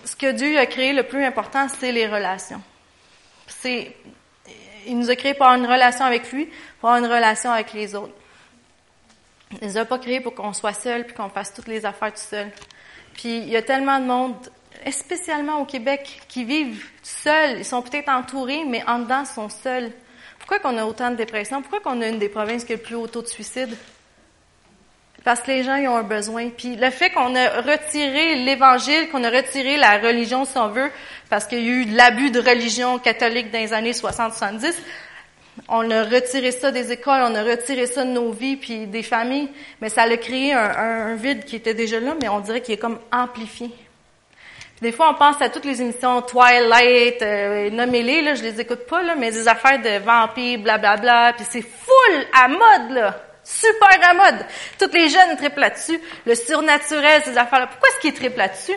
ce 0.04 0.16
que 0.16 0.32
Dieu 0.32 0.58
a 0.58 0.66
créé 0.66 0.92
le 0.92 1.04
plus 1.04 1.24
important, 1.24 1.66
c'est 1.68 1.92
les 1.92 2.06
relations. 2.06 2.60
C'est 3.46 3.96
il 4.86 4.98
nous 4.98 5.08
a 5.08 5.16
créé 5.16 5.32
pour 5.32 5.46
avoir 5.46 5.58
une 5.58 5.66
relation 5.66 6.04
avec 6.04 6.30
lui, 6.30 6.46
pour 6.78 6.90
avoir 6.90 7.02
une 7.02 7.10
relation 7.10 7.50
avec 7.50 7.72
les 7.72 7.94
autres. 7.94 8.12
Il 9.62 9.68
nous 9.68 9.78
a 9.78 9.86
pas 9.86 9.98
créé 9.98 10.20
pour 10.20 10.34
qu'on 10.34 10.52
soit 10.52 10.74
seul 10.74 11.06
puis 11.06 11.14
qu'on 11.14 11.30
fasse 11.30 11.54
toutes 11.54 11.68
les 11.68 11.86
affaires 11.86 12.12
tout 12.12 12.20
seul. 12.20 12.50
Puis 13.14 13.38
il 13.38 13.48
y 13.48 13.56
a 13.56 13.62
tellement 13.62 13.98
de 13.98 14.04
monde, 14.04 14.34
spécialement 14.90 15.60
au 15.60 15.64
Québec, 15.64 16.20
qui 16.28 16.44
vivent 16.44 16.84
seuls. 17.02 17.60
Ils 17.60 17.64
sont 17.64 17.80
peut-être 17.80 18.10
entourés, 18.10 18.64
mais 18.66 18.84
en 18.86 18.98
dedans, 18.98 19.22
ils 19.22 19.34
sont 19.34 19.48
seuls. 19.48 19.90
Pourquoi 20.46 20.58
qu'on 20.58 20.76
a 20.76 20.84
autant 20.84 21.10
de 21.10 21.16
dépression? 21.16 21.62
Pourquoi 21.62 21.80
qu'on 21.80 22.02
a 22.02 22.08
une 22.08 22.18
des 22.18 22.28
provinces 22.28 22.64
qui 22.64 22.74
a 22.74 22.76
le 22.76 22.82
plus 22.82 22.96
haut 22.96 23.06
taux 23.06 23.22
de 23.22 23.28
suicide? 23.28 23.74
Parce 25.24 25.40
que 25.40 25.46
les 25.46 25.64
gens 25.64 25.76
ils 25.76 25.88
ont 25.88 25.96
un 25.96 26.02
besoin. 26.02 26.50
Puis 26.50 26.76
le 26.76 26.90
fait 26.90 27.08
qu'on 27.08 27.34
a 27.34 27.62
retiré 27.62 28.34
l'Évangile, 28.44 29.08
qu'on 29.10 29.24
a 29.24 29.30
retiré 29.30 29.78
la 29.78 29.96
religion, 29.96 30.44
si 30.44 30.58
on 30.58 30.68
veut, 30.68 30.90
parce 31.30 31.46
qu'il 31.46 31.60
y 31.60 31.68
a 31.70 31.72
eu 31.72 31.84
l'abus 31.86 32.30
de 32.30 32.40
religion 32.40 32.98
catholique 32.98 33.50
dans 33.52 33.58
les 33.58 33.72
années 33.72 33.92
60-70, 33.92 34.74
on 35.66 35.90
a 35.90 36.02
retiré 36.04 36.50
ça 36.50 36.70
des 36.70 36.92
écoles, 36.92 37.22
on 37.22 37.34
a 37.34 37.42
retiré 37.42 37.86
ça 37.86 38.04
de 38.04 38.10
nos 38.10 38.30
vies 38.30 38.56
puis 38.56 38.86
des 38.86 39.02
familles, 39.02 39.48
mais 39.80 39.88
ça 39.88 40.02
a 40.02 40.16
créé 40.18 40.52
un, 40.52 41.14
vide 41.14 41.46
qui 41.46 41.56
était 41.56 41.72
déjà 41.72 42.00
là, 42.00 42.14
mais 42.20 42.28
on 42.28 42.40
dirait 42.40 42.60
qu'il 42.60 42.74
est 42.74 42.78
comme 42.78 42.98
amplifié. 43.10 43.70
Des 44.84 44.92
fois, 44.92 45.08
on 45.08 45.14
pense 45.14 45.40
à 45.40 45.48
toutes 45.48 45.64
les 45.64 45.80
émissions 45.80 46.20
Twilight, 46.20 47.22
euh, 47.22 47.70
nommez-les, 47.70 48.20
là, 48.20 48.34
je 48.34 48.42
les 48.42 48.60
écoute 48.60 48.84
pas, 48.86 49.02
là, 49.02 49.14
mais 49.16 49.30
des 49.30 49.48
affaires 49.48 49.80
de 49.80 49.98
vampires, 50.04 50.58
blablabla, 50.58 51.32
puis 51.32 51.46
c'est 51.48 51.62
full 51.62 52.26
à 52.34 52.48
mode, 52.48 52.90
là. 52.90 53.18
Super 53.42 53.98
à 54.02 54.12
mode. 54.12 54.44
Toutes 54.78 54.92
les 54.92 55.08
jeunes 55.08 55.38
triplent 55.38 55.60
là-dessus. 55.60 55.98
Le 56.26 56.34
surnaturel, 56.34 57.22
ces 57.24 57.38
affaires-là. 57.38 57.68
Pourquoi 57.68 57.88
est-ce 57.88 58.00
qu'ils 58.00 58.12
triplent 58.12 58.36
là-dessus? 58.36 58.76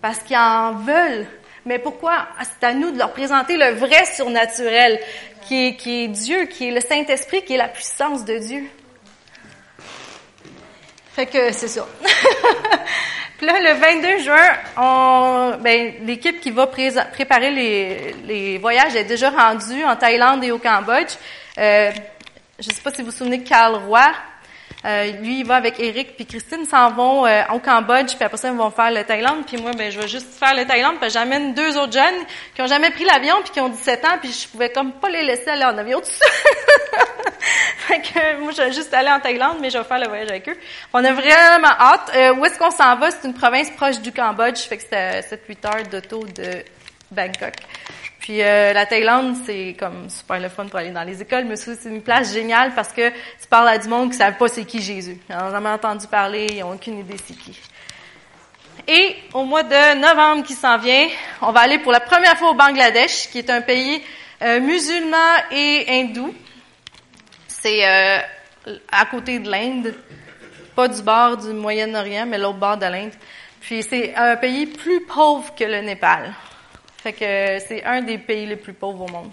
Parce 0.00 0.18
qu'ils 0.18 0.36
en 0.36 0.72
veulent. 0.72 1.28
Mais 1.64 1.78
pourquoi? 1.78 2.26
C'est 2.42 2.66
à 2.66 2.74
nous 2.74 2.90
de 2.90 2.98
leur 2.98 3.12
présenter 3.12 3.56
le 3.56 3.74
vrai 3.74 4.04
surnaturel, 4.06 4.98
qui 5.46 5.68
est, 5.68 5.76
qui 5.76 6.02
est 6.02 6.08
Dieu, 6.08 6.46
qui 6.46 6.66
est 6.66 6.72
le 6.72 6.80
Saint-Esprit, 6.80 7.44
qui 7.44 7.54
est 7.54 7.58
la 7.58 7.68
puissance 7.68 8.24
de 8.24 8.38
Dieu. 8.38 8.64
Fait 11.14 11.26
que 11.26 11.52
c'est 11.52 11.68
ça. 11.68 11.86
Là, 13.42 13.54
le 13.58 13.74
22 13.74 14.18
juin, 14.22 14.56
on, 14.76 15.58
ben, 15.60 15.94
l'équipe 16.04 16.40
qui 16.40 16.52
va 16.52 16.68
préparer 16.68 17.50
les, 18.24 18.58
voyages 18.58 18.94
est 18.94 19.02
déjà 19.02 19.30
rendue 19.30 19.82
en 19.82 19.96
Thaïlande 19.96 20.44
et 20.44 20.52
au 20.52 20.58
Cambodge. 20.58 21.14
Euh, 21.58 21.90
je 22.60 22.68
ne 22.68 22.72
sais 22.72 22.80
pas 22.82 22.92
si 22.92 23.02
vous 23.02 23.10
vous 23.10 23.16
souvenez 23.16 23.38
de 23.38 23.48
Carl 23.48 23.74
Roy. 23.74 24.12
Euh, 24.84 25.12
lui, 25.12 25.40
il 25.40 25.46
va 25.46 25.56
avec 25.56 25.78
Eric 25.78 26.16
puis 26.16 26.26
Christine 26.26 26.64
s'en 26.64 26.90
vont 26.90 27.24
euh, 27.24 27.42
au 27.52 27.60
Cambodge, 27.60 28.14
puis 28.16 28.24
après 28.24 28.36
ça, 28.36 28.48
ils 28.48 28.56
vont 28.56 28.70
faire 28.70 28.90
le 28.90 29.04
Thaïlande. 29.04 29.46
Puis 29.46 29.56
moi, 29.58 29.70
ben, 29.72 29.92
je 29.92 30.00
vais 30.00 30.08
juste 30.08 30.34
faire 30.34 30.54
le 30.54 30.64
Thaïlande, 30.64 30.96
puis 31.00 31.08
j'amène 31.10 31.54
deux 31.54 31.78
autres 31.78 31.92
jeunes 31.92 32.24
qui 32.54 32.62
ont 32.62 32.66
jamais 32.66 32.90
pris 32.90 33.04
l'avion, 33.04 33.36
puis 33.44 33.52
qui 33.52 33.60
ont 33.60 33.68
17 33.68 34.04
ans, 34.04 34.18
puis 34.20 34.32
je 34.32 34.48
pouvais 34.48 34.70
comme 34.70 34.92
pas 34.92 35.08
les 35.08 35.22
laisser 35.22 35.50
aller 35.50 35.64
en 35.64 35.78
avion 35.78 36.00
tout 36.00 36.06
seul. 36.06 36.28
fait 37.78 38.00
que 38.00 38.40
moi, 38.40 38.50
je 38.50 38.62
vais 38.62 38.72
juste 38.72 38.92
aller 38.92 39.10
en 39.10 39.20
Thaïlande, 39.20 39.58
mais 39.60 39.70
je 39.70 39.78
vais 39.78 39.84
faire 39.84 40.00
le 40.00 40.08
voyage 40.08 40.30
avec 40.30 40.48
eux. 40.48 40.56
On 40.92 41.04
a 41.04 41.12
vraiment 41.12 41.68
hâte. 41.78 42.10
Euh, 42.16 42.34
où 42.34 42.44
est-ce 42.44 42.58
qu'on 42.58 42.70
s'en 42.70 42.96
va? 42.96 43.10
C'est 43.12 43.26
une 43.26 43.34
province 43.34 43.70
proche 43.70 44.00
du 44.00 44.10
Cambodge, 44.10 44.58
fait 44.58 44.78
que 44.78 44.84
c'est 44.90 45.20
7-8 45.20 45.66
heures 45.66 45.86
d'auto 45.88 46.26
de 46.26 46.64
Bangkok. 47.12 47.54
Puis 48.22 48.40
euh, 48.40 48.72
la 48.72 48.86
Thaïlande, 48.86 49.34
c'est 49.44 49.74
comme 49.76 50.08
super 50.08 50.38
le 50.38 50.48
fun 50.48 50.66
pour 50.66 50.78
aller 50.78 50.92
dans 50.92 51.02
les 51.02 51.20
écoles, 51.20 51.44
mais 51.44 51.56
c'est 51.56 51.88
une 51.88 52.02
place 52.02 52.32
géniale 52.32 52.72
parce 52.72 52.92
que 52.92 53.10
tu 53.10 53.48
parles 53.50 53.68
à 53.68 53.78
du 53.78 53.88
monde 53.88 54.10
qui 54.10 54.16
ne 54.16 54.22
savent 54.22 54.36
pas 54.36 54.46
c'est 54.46 54.64
qui 54.64 54.80
Jésus. 54.80 55.18
Ils 55.28 55.34
n'ont 55.34 55.50
jamais 55.50 55.70
entendu 55.70 56.06
parler, 56.06 56.46
ils 56.48 56.60
n'ont 56.60 56.72
aucune 56.72 57.00
idée 57.00 57.16
c'est 57.26 57.34
qui. 57.34 57.58
Et 58.86 59.16
au 59.34 59.42
mois 59.42 59.64
de 59.64 59.98
novembre 59.98 60.44
qui 60.44 60.52
s'en 60.52 60.78
vient, 60.78 61.08
on 61.40 61.50
va 61.50 61.62
aller 61.62 61.80
pour 61.80 61.90
la 61.90 61.98
première 61.98 62.38
fois 62.38 62.50
au 62.50 62.54
Bangladesh, 62.54 63.28
qui 63.28 63.38
est 63.38 63.50
un 63.50 63.60
pays 63.60 64.00
euh, 64.40 64.60
musulman 64.60 65.16
et 65.50 65.86
hindou. 65.88 66.32
C'est 67.48 67.84
euh, 67.84 68.18
à 68.92 69.04
côté 69.06 69.40
de 69.40 69.50
l'Inde, 69.50 69.94
pas 70.76 70.86
du 70.86 71.02
bord 71.02 71.38
du 71.38 71.48
Moyen-Orient, 71.48 72.26
mais 72.26 72.38
l'autre 72.38 72.58
bord 72.58 72.76
de 72.76 72.86
l'Inde. 72.86 73.12
Puis 73.60 73.82
c'est 73.82 74.14
un 74.14 74.36
pays 74.36 74.66
plus 74.66 75.00
pauvre 75.06 75.52
que 75.56 75.64
le 75.64 75.80
Népal. 75.80 76.32
Fait 77.02 77.12
que 77.12 77.58
c'est 77.66 77.82
un 77.84 78.00
des 78.02 78.18
pays 78.18 78.46
les 78.46 78.54
plus 78.54 78.74
pauvres 78.74 79.06
au 79.06 79.08
monde. 79.08 79.32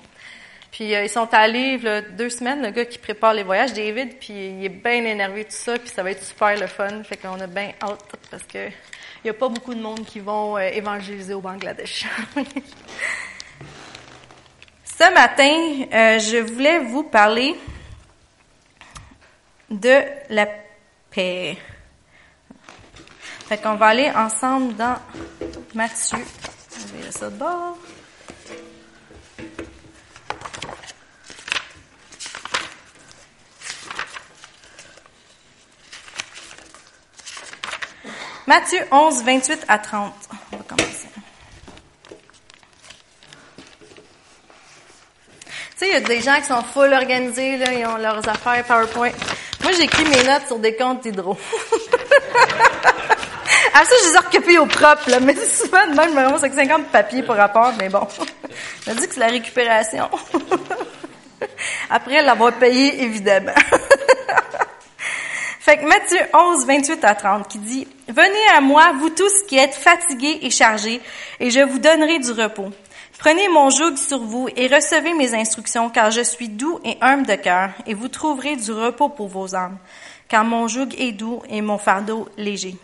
Puis 0.72 0.96
euh, 0.96 1.04
ils 1.04 1.10
sont 1.10 1.32
allés 1.34 1.80
deux 2.18 2.32
semaines, 2.32 2.64
le 2.64 2.72
gars 2.72 2.86
qui 2.86 2.98
prépare 2.98 3.36
les 3.36 3.44
voyages, 3.44 3.74
David, 3.74 4.18
puis 4.20 4.34
il 4.34 4.66
est 4.66 4.70
bien 4.70 5.06
énervé 5.06 5.46
tout 5.46 5.52
ça, 5.52 5.78
puis 5.78 5.90
ça 5.90 6.02
va 6.02 6.10
être 6.10 6.24
super 6.24 6.58
le 6.60 6.66
fun. 6.66 7.04
Fait 7.04 7.18
qu'on 7.18 7.40
a 7.40 7.46
bien 7.46 7.74
hâte 7.84 8.04
parce 8.32 8.42
que 8.44 8.70
il 9.24 9.28
y 9.28 9.30
a 9.30 9.34
pas 9.34 9.50
beaucoup 9.50 9.76
de 9.76 9.82
monde 9.82 10.04
qui 10.04 10.20
vont 10.20 10.58
euh, 10.58 10.62
évangéliser 10.62 11.36
au 11.36 11.42
Bangladesh. 11.42 12.08
Ce 14.84 15.14
matin, 15.14 15.86
euh, 15.94 16.18
je 16.18 16.38
voulais 16.38 16.80
vous 16.80 17.04
parler 17.04 17.56
de 19.70 20.02
la 20.30 20.48
paix. 21.12 21.56
Fait 23.48 23.58
qu'on 23.62 23.76
va 23.76 23.88
aller 23.88 24.10
ensemble 24.10 24.76
dans 24.76 24.96
Matthieu 25.76 26.18
je 26.80 27.04
vais 27.04 27.12
ça 27.12 27.30
de 27.30 27.36
bord. 27.36 27.78
Matthieu 38.48 38.80
11, 38.92 39.24
28 39.24 39.66
à 39.68 39.78
30. 39.78 40.14
On 40.52 40.58
va 40.58 40.64
commencer. 40.64 41.08
Tu 45.78 45.86
sais, 45.86 45.88
il 45.88 45.94
y 45.94 45.96
a 45.96 46.00
des 46.00 46.22
gens 46.22 46.36
qui 46.38 46.46
sont 46.46 46.64
full 46.64 46.92
organisés, 46.94 47.58
là, 47.58 47.74
ils 47.74 47.86
ont 47.86 47.98
leurs 47.98 48.28
affaires 48.28 48.64
PowerPoint. 48.66 49.12
Moi, 49.62 49.72
j'écris 49.74 50.06
mes 50.06 50.24
notes 50.24 50.48
sur 50.48 50.58
des 50.58 50.76
comptes 50.76 51.06
hydro. 51.06 51.38
Ah, 53.74 53.86
ça, 53.86 53.96
je 54.04 54.10
les 54.10 54.16
ai 54.16 54.18
recopiés 54.18 54.60
au 54.60 54.66
propre, 54.66 55.10
là. 55.10 55.20
Mais 55.20 55.36
souvent, 55.36 55.88
de 55.88 55.96
même, 55.96 56.12
vraiment, 56.12 56.38
c'est 56.38 56.54
50 56.54 56.88
papiers 56.88 57.24
pour 57.24 57.36
rapport, 57.36 57.72
mais 57.80 57.90
bon. 57.90 58.08
On 58.88 58.96
dit 58.96 59.08
que 59.08 59.14
c'est 59.14 59.20
la 59.20 59.28
récupération. 59.28 60.10
Après 61.90 62.22
l'avoir 62.22 62.54
payé, 62.54 63.04
évidemment. 63.04 63.52
fait 65.60 65.78
que 65.78 65.86
Matthieu 65.86 66.20
11, 66.34 66.66
28 66.66 67.06
à 67.06 67.16
30, 67.16 67.48
qui 67.48 67.60
dit, 67.60 67.88
Venez 68.08 68.48
à 68.56 68.62
moi, 68.62 68.92
vous 69.00 69.10
tous 69.10 69.44
qui 69.48 69.58
êtes 69.58 69.76
fatigués 69.76 70.40
et 70.42 70.50
chargés, 70.50 71.02
et 71.40 71.50
je 71.50 71.62
vous 71.62 71.80
donnerai 71.80 72.20
du 72.20 72.32
repos. 72.32 72.72
Prenez 73.20 73.50
mon 73.50 73.70
joug 73.70 73.98
sur 73.98 74.20
vous 74.20 74.48
et 74.56 74.68
recevez 74.68 75.14
mes 75.14 75.34
instructions, 75.34 75.90
car 75.90 76.10
je 76.10 76.22
suis 76.22 76.48
doux 76.48 76.80
et 76.86 76.98
humble 77.02 77.26
de 77.26 77.36
cœur, 77.36 77.72
et 77.86 77.94
vous 77.94 78.08
trouverez 78.08 78.56
du 78.56 78.72
repos 78.72 79.10
pour 79.10 79.28
vos 79.28 79.56
âmes, 79.56 79.78
car 80.30 80.46
mon 80.46 80.68
joug 80.68 80.88
est 80.98 81.12
doux 81.12 81.42
et 81.50 81.62
mon 81.62 81.78
fardeau 81.78 82.30
léger. 82.38 82.78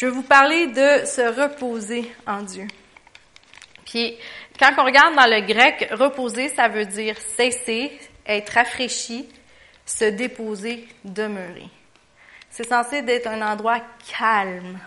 Je 0.00 0.06
vais 0.06 0.12
vous 0.12 0.22
parler 0.22 0.68
de 0.68 1.04
se 1.04 1.20
reposer 1.20 2.10
en 2.26 2.40
Dieu. 2.40 2.66
Puis, 3.84 4.16
quand 4.58 4.70
on 4.78 4.84
regarde 4.86 5.14
dans 5.14 5.26
le 5.26 5.42
grec, 5.42 5.90
reposer, 5.92 6.48
ça 6.48 6.68
veut 6.68 6.86
dire 6.86 7.16
cesser, 7.36 7.92
être 8.26 8.48
rafraîchi, 8.48 9.28
se 9.84 10.06
déposer, 10.06 10.88
demeurer. 11.04 11.68
C'est 12.48 12.66
censé 12.66 13.04
être 13.06 13.26
un 13.26 13.42
endroit 13.42 13.82
calme. 14.18 14.78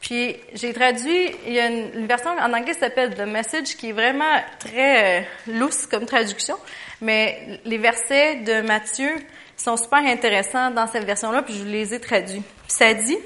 Puis 0.00 0.34
j'ai 0.52 0.72
traduit, 0.72 1.30
il 1.46 1.52
y 1.52 1.60
a 1.60 1.68
une, 1.68 2.08
version 2.08 2.30
en 2.30 2.52
anglais 2.52 2.72
qui 2.72 2.80
s'appelle 2.80 3.14
The 3.14 3.28
Message 3.28 3.76
qui 3.76 3.90
est 3.90 3.92
vraiment 3.92 4.42
très 4.58 5.20
euh, 5.20 5.24
lousse 5.46 5.86
comme 5.86 6.06
traduction, 6.06 6.56
mais 7.00 7.60
les 7.64 7.78
versets 7.78 8.40
de 8.40 8.62
Matthieu 8.62 9.14
sont 9.56 9.76
super 9.76 10.00
intéressants 10.00 10.72
dans 10.72 10.88
cette 10.88 11.04
version-là, 11.04 11.42
puis 11.42 11.54
je 11.54 11.64
les 11.64 11.94
ai 11.94 12.00
traduits. 12.00 12.42
Puis 12.66 12.72
ça 12.72 12.92
dit, 12.94 13.16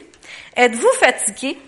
êtes-vous 0.57 0.93
fatigué? 1.01 1.59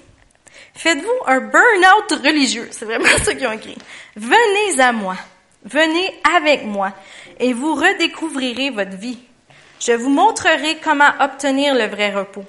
Faites-vous 0.75 1.27
un 1.27 1.41
burn-out 1.41 2.25
religieux? 2.25 2.69
C'est 2.71 2.85
vraiment 2.85 3.07
ça 3.25 3.35
qu'ils 3.35 3.47
ont 3.47 3.53
écrit. 3.53 3.77
Venez 4.17 4.81
à 4.81 4.93
moi. 4.93 5.17
Venez 5.65 6.15
avec 6.37 6.65
moi 6.65 6.93
et 7.39 7.53
vous 7.53 7.75
redécouvrirez 7.75 8.71
votre 8.71 8.97
vie. 8.97 9.19
Je 9.79 9.93
vous 9.93 10.09
montrerai 10.09 10.79
comment 10.83 11.11
obtenir 11.21 11.75
le 11.75 11.87
vrai 11.87 12.11
repos. 12.11 12.45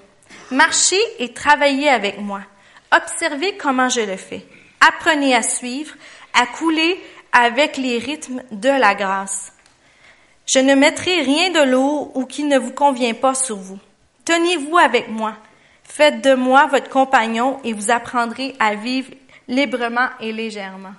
Marchez 0.49 1.01
et 1.19 1.33
travaillez 1.33 1.89
avec 1.89 2.19
moi. 2.19 2.41
Observez 2.93 3.57
comment 3.57 3.89
je 3.89 4.01
le 4.01 4.17
fais. 4.17 4.45
Apprenez 4.85 5.35
à 5.35 5.41
suivre, 5.41 5.93
à 6.33 6.45
couler 6.45 7.01
avec 7.31 7.77
les 7.77 7.97
rythmes 7.97 8.43
de 8.51 8.69
la 8.69 8.95
grâce. 8.95 9.53
Je 10.45 10.59
ne 10.59 10.75
mettrai 10.75 11.21
rien 11.21 11.49
de 11.51 11.69
lourd 11.69 12.15
ou 12.15 12.25
qui 12.25 12.43
ne 12.43 12.57
vous 12.57 12.71
convient 12.71 13.13
pas 13.13 13.35
sur 13.35 13.55
vous. 13.55 13.79
Tenez-vous 14.25 14.77
avec 14.77 15.07
moi. 15.09 15.35
Faites 15.93 16.21
de 16.21 16.35
moi 16.35 16.67
votre 16.67 16.87
compagnon 16.87 17.59
et 17.65 17.73
vous 17.73 17.91
apprendrez 17.91 18.55
à 18.61 18.75
vivre 18.75 19.11
librement 19.49 20.07
et 20.21 20.31
légèrement. 20.31 20.93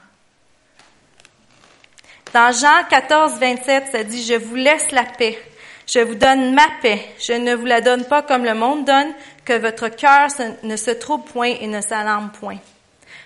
Dans 2.35 2.53
Jean 2.53 2.85
14, 2.91 3.39
27, 3.41 3.85
ça 3.91 4.05
dit, 4.05 4.23
je 4.23 4.35
vous 4.35 4.55
laisse 4.55 4.91
la 4.91 5.05
paix. 5.05 5.39
Je 5.87 6.01
vous 6.01 6.15
donne 6.15 6.53
ma 6.53 6.67
paix. 6.83 7.03
Je 7.19 7.33
ne 7.33 7.55
vous 7.55 7.65
la 7.65 7.81
donne 7.81 8.05
pas 8.05 8.21
comme 8.21 8.45
le 8.45 8.53
monde 8.53 8.85
donne, 8.85 9.15
que 9.47 9.55
votre 9.55 9.89
cœur 9.89 10.29
ne 10.63 10.77
se 10.77 10.91
trouble 10.91 11.25
point 11.25 11.55
et 11.59 11.67
ne 11.69 11.81
s'alarme 11.81 12.31
point. 12.39 12.59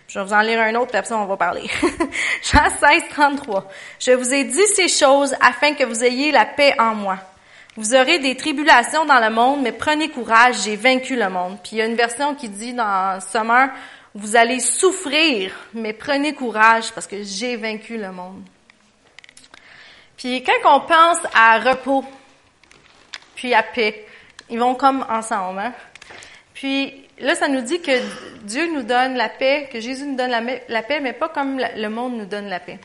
Je 0.06 0.20
vais 0.20 0.24
vous 0.24 0.34
en 0.34 0.42
lire 0.42 0.60
un 0.60 0.74
autre, 0.76 0.90
puis 0.90 0.98
après 0.98 1.08
ça, 1.08 1.18
on 1.18 1.26
va 1.26 1.36
parler. 1.36 1.68
Jean 2.44 2.70
16, 2.80 3.08
33. 3.10 3.68
Je 3.98 4.12
vous 4.12 4.32
ai 4.32 4.44
dit 4.44 4.66
ces 4.76 4.86
choses 4.86 5.34
afin 5.40 5.74
que 5.74 5.82
vous 5.82 6.04
ayez 6.04 6.30
la 6.30 6.44
paix 6.44 6.76
en 6.78 6.94
moi. 6.94 7.18
Vous 7.76 7.94
aurez 7.94 8.18
des 8.18 8.36
tribulations 8.36 9.04
dans 9.04 9.20
le 9.20 9.28
monde, 9.28 9.60
mais 9.62 9.72
prenez 9.72 10.08
courage, 10.08 10.62
j'ai 10.64 10.76
vaincu 10.76 11.14
le 11.14 11.28
monde. 11.28 11.58
Puis 11.62 11.72
il 11.72 11.78
y 11.78 11.82
a 11.82 11.86
une 11.86 11.94
version 11.94 12.34
qui 12.34 12.48
dit 12.48 12.72
dans 12.72 13.20
Summer, 13.20 13.68
vous 14.14 14.34
allez 14.34 14.60
souffrir, 14.60 15.52
mais 15.74 15.92
prenez 15.92 16.32
courage 16.32 16.90
parce 16.92 17.06
que 17.06 17.22
j'ai 17.22 17.56
vaincu 17.56 17.98
le 17.98 18.12
monde. 18.12 18.42
Puis 20.16 20.42
quand 20.42 20.76
on 20.76 20.80
pense 20.80 21.18
à 21.34 21.58
repos, 21.58 22.02
puis 23.34 23.52
à 23.52 23.62
paix, 23.62 24.06
ils 24.48 24.58
vont 24.58 24.74
comme 24.74 25.04
ensemble. 25.10 25.58
Hein? 25.58 25.74
Puis 26.54 27.04
là, 27.18 27.34
ça 27.34 27.48
nous 27.48 27.60
dit 27.60 27.82
que 27.82 27.92
Dieu 28.42 28.72
nous 28.72 28.84
donne 28.84 29.16
la 29.16 29.28
paix, 29.28 29.68
que 29.70 29.80
Jésus 29.80 30.06
nous 30.06 30.16
donne 30.16 30.30
la, 30.30 30.82
paix, 30.82 31.00
mais 31.00 31.12
pas 31.12 31.28
comme 31.28 31.58
le 31.58 31.88
monde 31.88 32.16
nous 32.16 32.24
donne 32.24 32.48
la 32.48 32.60
paix. 32.60 32.78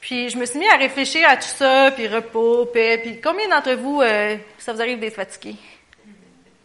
Puis 0.00 0.28
je 0.28 0.36
me 0.36 0.46
suis 0.46 0.58
mis 0.58 0.68
à 0.68 0.76
réfléchir 0.76 1.28
à 1.28 1.36
tout 1.36 1.42
ça, 1.42 1.90
puis 1.90 2.06
repos, 2.06 2.66
paix, 2.66 2.98
puis 3.02 3.20
combien 3.20 3.48
d'entre 3.48 3.72
vous, 3.74 4.00
euh, 4.02 4.36
ça 4.58 4.72
vous 4.72 4.80
arrive 4.80 5.00
d'être 5.00 5.16
fatigué? 5.16 5.56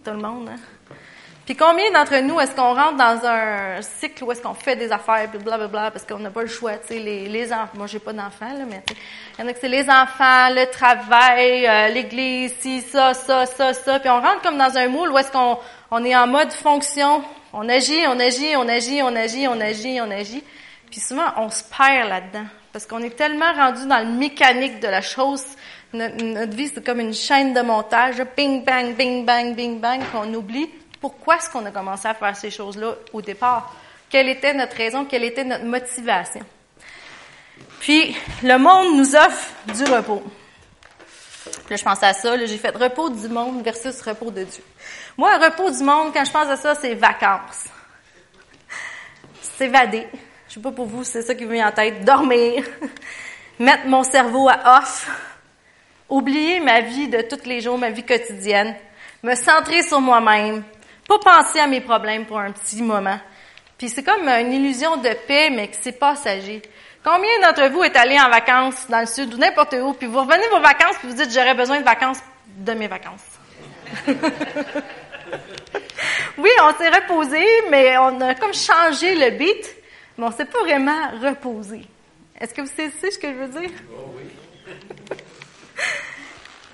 Tout 0.04 0.12
le 0.12 0.17
monde, 0.17 0.50
hein? 0.50 0.60
Puis 1.46 1.56
combien 1.56 1.91
d'entre 1.91 2.17
nous, 2.20 2.39
est-ce 2.39 2.56
qu'on 2.56 2.76
rentre 2.76 2.98
dans 2.98 3.26
un 3.26 3.82
cycle 3.82 4.24
où 4.24 4.32
est-ce 4.32 4.41
qu'on 4.41 4.54
fait 4.54 4.76
des 4.76 4.91
affaires, 4.91 5.28
puis 5.30 5.39
blablabla, 5.39 5.89
parce 5.89 6.06
qu'on 6.06 6.20
n'a 6.20 6.30
pas 6.30 6.44
le 6.44 6.48
choix, 6.48 6.78
tu 6.78 6.89
sais, 6.89 7.00
les, 7.00 7.28
les 7.28 7.52
enfants, 7.52 7.74
moi 7.74 7.88
j'ai 7.88 8.00
pas 8.00 8.13
d'enfants, 8.13 8.54
là, 8.54 8.63
mais 8.70 8.84
il 9.38 9.41
y 9.41 9.44
en 9.44 9.48
a 9.50 9.54
que 9.54 9.60
c'est 9.60 9.67
les 9.67 9.89
enfants, 9.89 10.50
le 10.50 10.70
travail, 10.70 11.67
euh, 11.67 11.88
l'église, 11.89 12.54
ci, 12.60 12.82
ça, 12.82 13.13
ça, 13.13 13.48
ça, 13.48 13.74
ça, 13.74 14.00
puis 14.00 14.10
on 14.10 14.22
rentre 14.22 14.41
comme 14.44 14.58
dans 14.58 14.78
un 14.78 14.88
moule 14.88 15.12
où 15.12 15.17
est-ce 15.17 15.32
qu'on 15.32 15.58
on 15.89 16.06
est 16.06 16.15
en 16.15 16.28
mode 16.28 16.54
fonction, 16.54 17.24
on 17.54 17.67
agit, 17.67 18.02
on 18.08 18.20
agit, 18.20 18.56
on 18.56 18.67
agit, 18.67 19.02
on 19.02 19.15
agit, 19.15 19.48
on 19.48 19.60
agit, 19.60 20.00
on 20.00 20.12
agit, 20.12 20.44
puis 20.91 21.00
souvent 21.00 21.34
on 21.38 21.50
se 21.50 21.63
perd 21.63 22.08
là-dedans, 22.08 22.46
parce 22.71 22.86
qu'on 22.86 23.01
est 23.03 23.15
tellement 23.15 23.53
rendu 23.53 23.86
dans 23.88 23.99
le 23.99 24.13
mécanique 24.13 24.79
de 24.79 24.88
la 24.88 25.01
chose, 25.01 25.43
notre, 25.93 26.55
vie 26.55 26.71
c'est 26.73 26.86
comme 26.86 26.99
une 26.99 27.13
chaîne 27.13 27.53
de 27.53 27.62
montage, 27.62 28.23
bing 28.38 28.63
bang, 28.63 28.95
bing 28.95 29.25
bang, 29.25 29.55
bing 29.55 29.79
bang, 29.79 30.01
qu'on 30.12 30.34
oublie 30.34 30.69
pourquoi 31.01 31.38
est-ce 31.38 31.49
qu'on 31.49 31.65
a 31.65 31.71
commencé 31.71 32.07
à 32.07 32.13
faire 32.13 32.38
ces 32.38 32.51
choses-là 32.51 32.93
au 33.12 33.21
départ? 33.21 33.75
Quelle 34.10 34.29
était 34.29 34.53
notre 34.53 34.77
raison? 34.77 35.05
Quelle 35.05 35.23
était 35.23 35.43
notre 35.43 35.65
motivation? 35.65 36.41
Puis, 37.79 38.15
le 38.43 38.57
monde 38.57 38.95
nous 38.95 39.15
offre 39.15 39.51
du 39.73 39.84
repos. 39.86 40.21
Là, 41.69 41.75
je 41.75 41.84
pensais 41.84 42.05
à 42.05 42.13
ça, 42.13 42.38
j'ai 42.45 42.57
fait 42.57 42.75
repos 42.75 43.10
du 43.10 43.27
monde 43.27 43.63
versus 43.63 43.99
repos 44.01 44.29
de 44.29 44.43
Dieu. 44.43 44.63
Moi, 45.17 45.36
repos 45.38 45.71
du 45.71 45.84
monde, 45.84 46.13
quand 46.13 46.23
je 46.23 46.31
pense 46.31 46.47
à 46.47 46.55
ça, 46.55 46.75
c'est 46.75 46.93
vacances. 46.93 47.65
S'évader. 49.41 50.07
Je 50.52 50.56
sais 50.56 50.62
pas 50.62 50.72
pour 50.74 50.86
vous, 50.86 51.06
c'est 51.06 51.22
ça 51.22 51.34
qui 51.34 51.46
me 51.46 51.54
vient 51.54 51.70
en 51.70 51.72
tête. 51.72 52.04
Dormir. 52.04 52.66
Mettre 53.60 53.86
mon 53.88 54.04
cerveau 54.04 54.50
à 54.50 54.80
off. 54.80 55.10
Oublier 56.10 56.60
ma 56.60 56.82
vie 56.82 57.08
de 57.08 57.22
tous 57.22 57.48
les 57.48 57.62
jours, 57.62 57.78
ma 57.78 57.90
vie 57.90 58.04
quotidienne. 58.04 58.76
Me 59.24 59.34
centrer 59.34 59.82
sur 59.82 60.02
moi-même 60.02 60.62
pas 61.08 61.20
penser 61.20 61.60
à 61.60 61.68
mes 61.68 61.80
problèmes 61.80 62.26
pour 62.26 62.38
un 62.38 62.52
petit 62.52 62.82
moment. 62.82 63.18
Puis 63.78 63.88
c'est 63.88 64.04
comme 64.04 64.28
une 64.28 64.52
illusion 64.52 64.98
de 64.98 65.10
paix, 65.26 65.50
mais 65.50 65.70
que 65.70 65.78
c'est 65.80 65.94
passager. 65.94 66.62
Combien 67.02 67.40
d'entre 67.42 67.70
vous 67.70 67.84
est 67.84 67.96
allé 67.96 68.20
en 68.20 68.30
vacances 68.30 68.88
dans 68.90 69.00
le 69.00 69.06
sud 69.06 69.34
ou 69.34 69.38
n'importe 69.38 69.74
où, 69.82 69.94
puis 69.94 70.08
vous 70.08 70.20
revenez 70.20 70.50
vos 70.50 70.60
vacances, 70.60 70.98
puis 71.00 71.08
vous 71.08 71.16
dites 71.16 71.34
j'aurais 71.34 71.56
besoin 71.56 71.80
de 71.80 71.86
vacances 71.86 72.20
de 72.58 72.74
mes 72.74 72.88
vacances? 72.90 73.24
oui, 76.38 76.50
on 76.62 76.78
s'est 76.78 76.90
reposé, 76.90 77.46
mais 77.70 77.98
on 78.00 78.20
a 78.20 78.36
comme 78.36 78.54
changé 78.54 79.16
le 79.16 79.38
beat, 79.38 79.81
mais 80.21 80.27
on 80.27 80.31
s'est 80.31 80.45
pas 80.45 80.62
vraiment 80.62 81.10
reposé. 81.19 81.81
Est-ce 82.39 82.53
que 82.53 82.62
vous 82.62 82.67
savez 82.67 82.91
ce 82.91 83.17
que 83.17 83.27
je 83.27 83.38
veux 83.38 83.60
dire? 83.60 83.71
Oh 83.91 84.13
oui. 84.15 85.17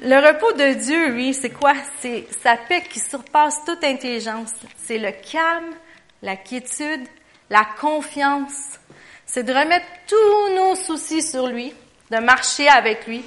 Le 0.03 0.17
repos 0.17 0.51
de 0.51 0.73
Dieu, 0.73 1.13
oui, 1.13 1.33
c'est 1.33 1.51
quoi? 1.51 1.71
C'est 2.01 2.27
sa 2.43 2.57
paix 2.57 2.83
qui 2.89 2.99
surpasse 2.99 3.63
toute 3.65 3.86
intelligence. 3.86 4.51
C'est 4.75 4.97
le 4.97 5.13
calme, 5.31 5.73
la 6.21 6.36
quiétude, 6.36 7.07
la 7.49 7.65
confiance. 7.79 8.79
C'est 9.25 9.43
de 9.43 9.53
remettre 9.53 9.86
tous 10.07 10.53
nos 10.53 10.75
soucis 10.75 11.21
sur 11.21 11.47
lui, 11.47 11.73
de 12.12 12.17
marcher 12.17 12.67
avec 12.67 13.07
lui, 13.07 13.23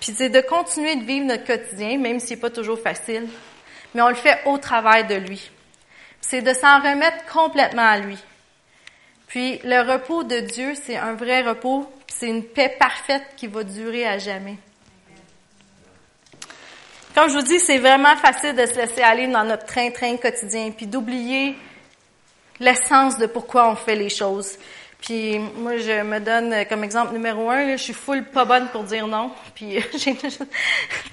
puis 0.00 0.12
c'est 0.12 0.28
de 0.28 0.40
continuer 0.40 0.96
de 0.96 1.04
vivre 1.04 1.26
notre 1.26 1.44
quotidien, 1.44 1.98
même 1.98 2.18
si 2.18 2.26
c'est 2.26 2.36
pas 2.36 2.50
toujours 2.50 2.80
facile. 2.80 3.28
Mais 3.94 4.02
on 4.02 4.08
le 4.08 4.16
fait 4.16 4.40
au 4.44 4.58
travail 4.58 5.06
de 5.06 5.14
lui. 5.14 5.52
C'est 6.20 6.42
de 6.42 6.52
s'en 6.52 6.80
remettre 6.80 7.24
complètement 7.32 7.86
à 7.86 7.98
lui. 7.98 8.18
Puis 9.32 9.58
le 9.64 9.80
repos 9.90 10.24
de 10.24 10.40
Dieu, 10.40 10.74
c'est 10.74 10.98
un 10.98 11.14
vrai 11.14 11.40
repos, 11.40 11.90
c'est 12.06 12.28
une 12.28 12.44
paix 12.44 12.76
parfaite 12.78 13.22
qui 13.34 13.46
va 13.46 13.64
durer 13.64 14.06
à 14.06 14.18
jamais. 14.18 14.56
Comme 17.14 17.30
je 17.30 17.36
vous 17.36 17.42
dis, 17.42 17.58
c'est 17.58 17.78
vraiment 17.78 18.14
facile 18.16 18.54
de 18.54 18.66
se 18.66 18.74
laisser 18.74 19.00
aller 19.00 19.26
dans 19.28 19.44
notre 19.44 19.64
train-train 19.64 20.18
quotidien, 20.18 20.70
puis 20.70 20.86
d'oublier 20.86 21.56
l'essence 22.60 23.16
de 23.16 23.24
pourquoi 23.24 23.70
on 23.70 23.74
fait 23.74 23.96
les 23.96 24.10
choses. 24.10 24.58
Puis 25.00 25.38
moi, 25.38 25.78
je 25.78 26.02
me 26.02 26.20
donne 26.20 26.66
comme 26.68 26.84
exemple 26.84 27.14
numéro 27.14 27.48
un, 27.48 27.74
je 27.74 27.82
suis 27.82 27.94
full 27.94 28.24
pas 28.24 28.44
bonne 28.44 28.68
pour 28.68 28.84
dire 28.84 29.06
non. 29.06 29.30
Puis 29.54 29.78
tu 29.98 30.10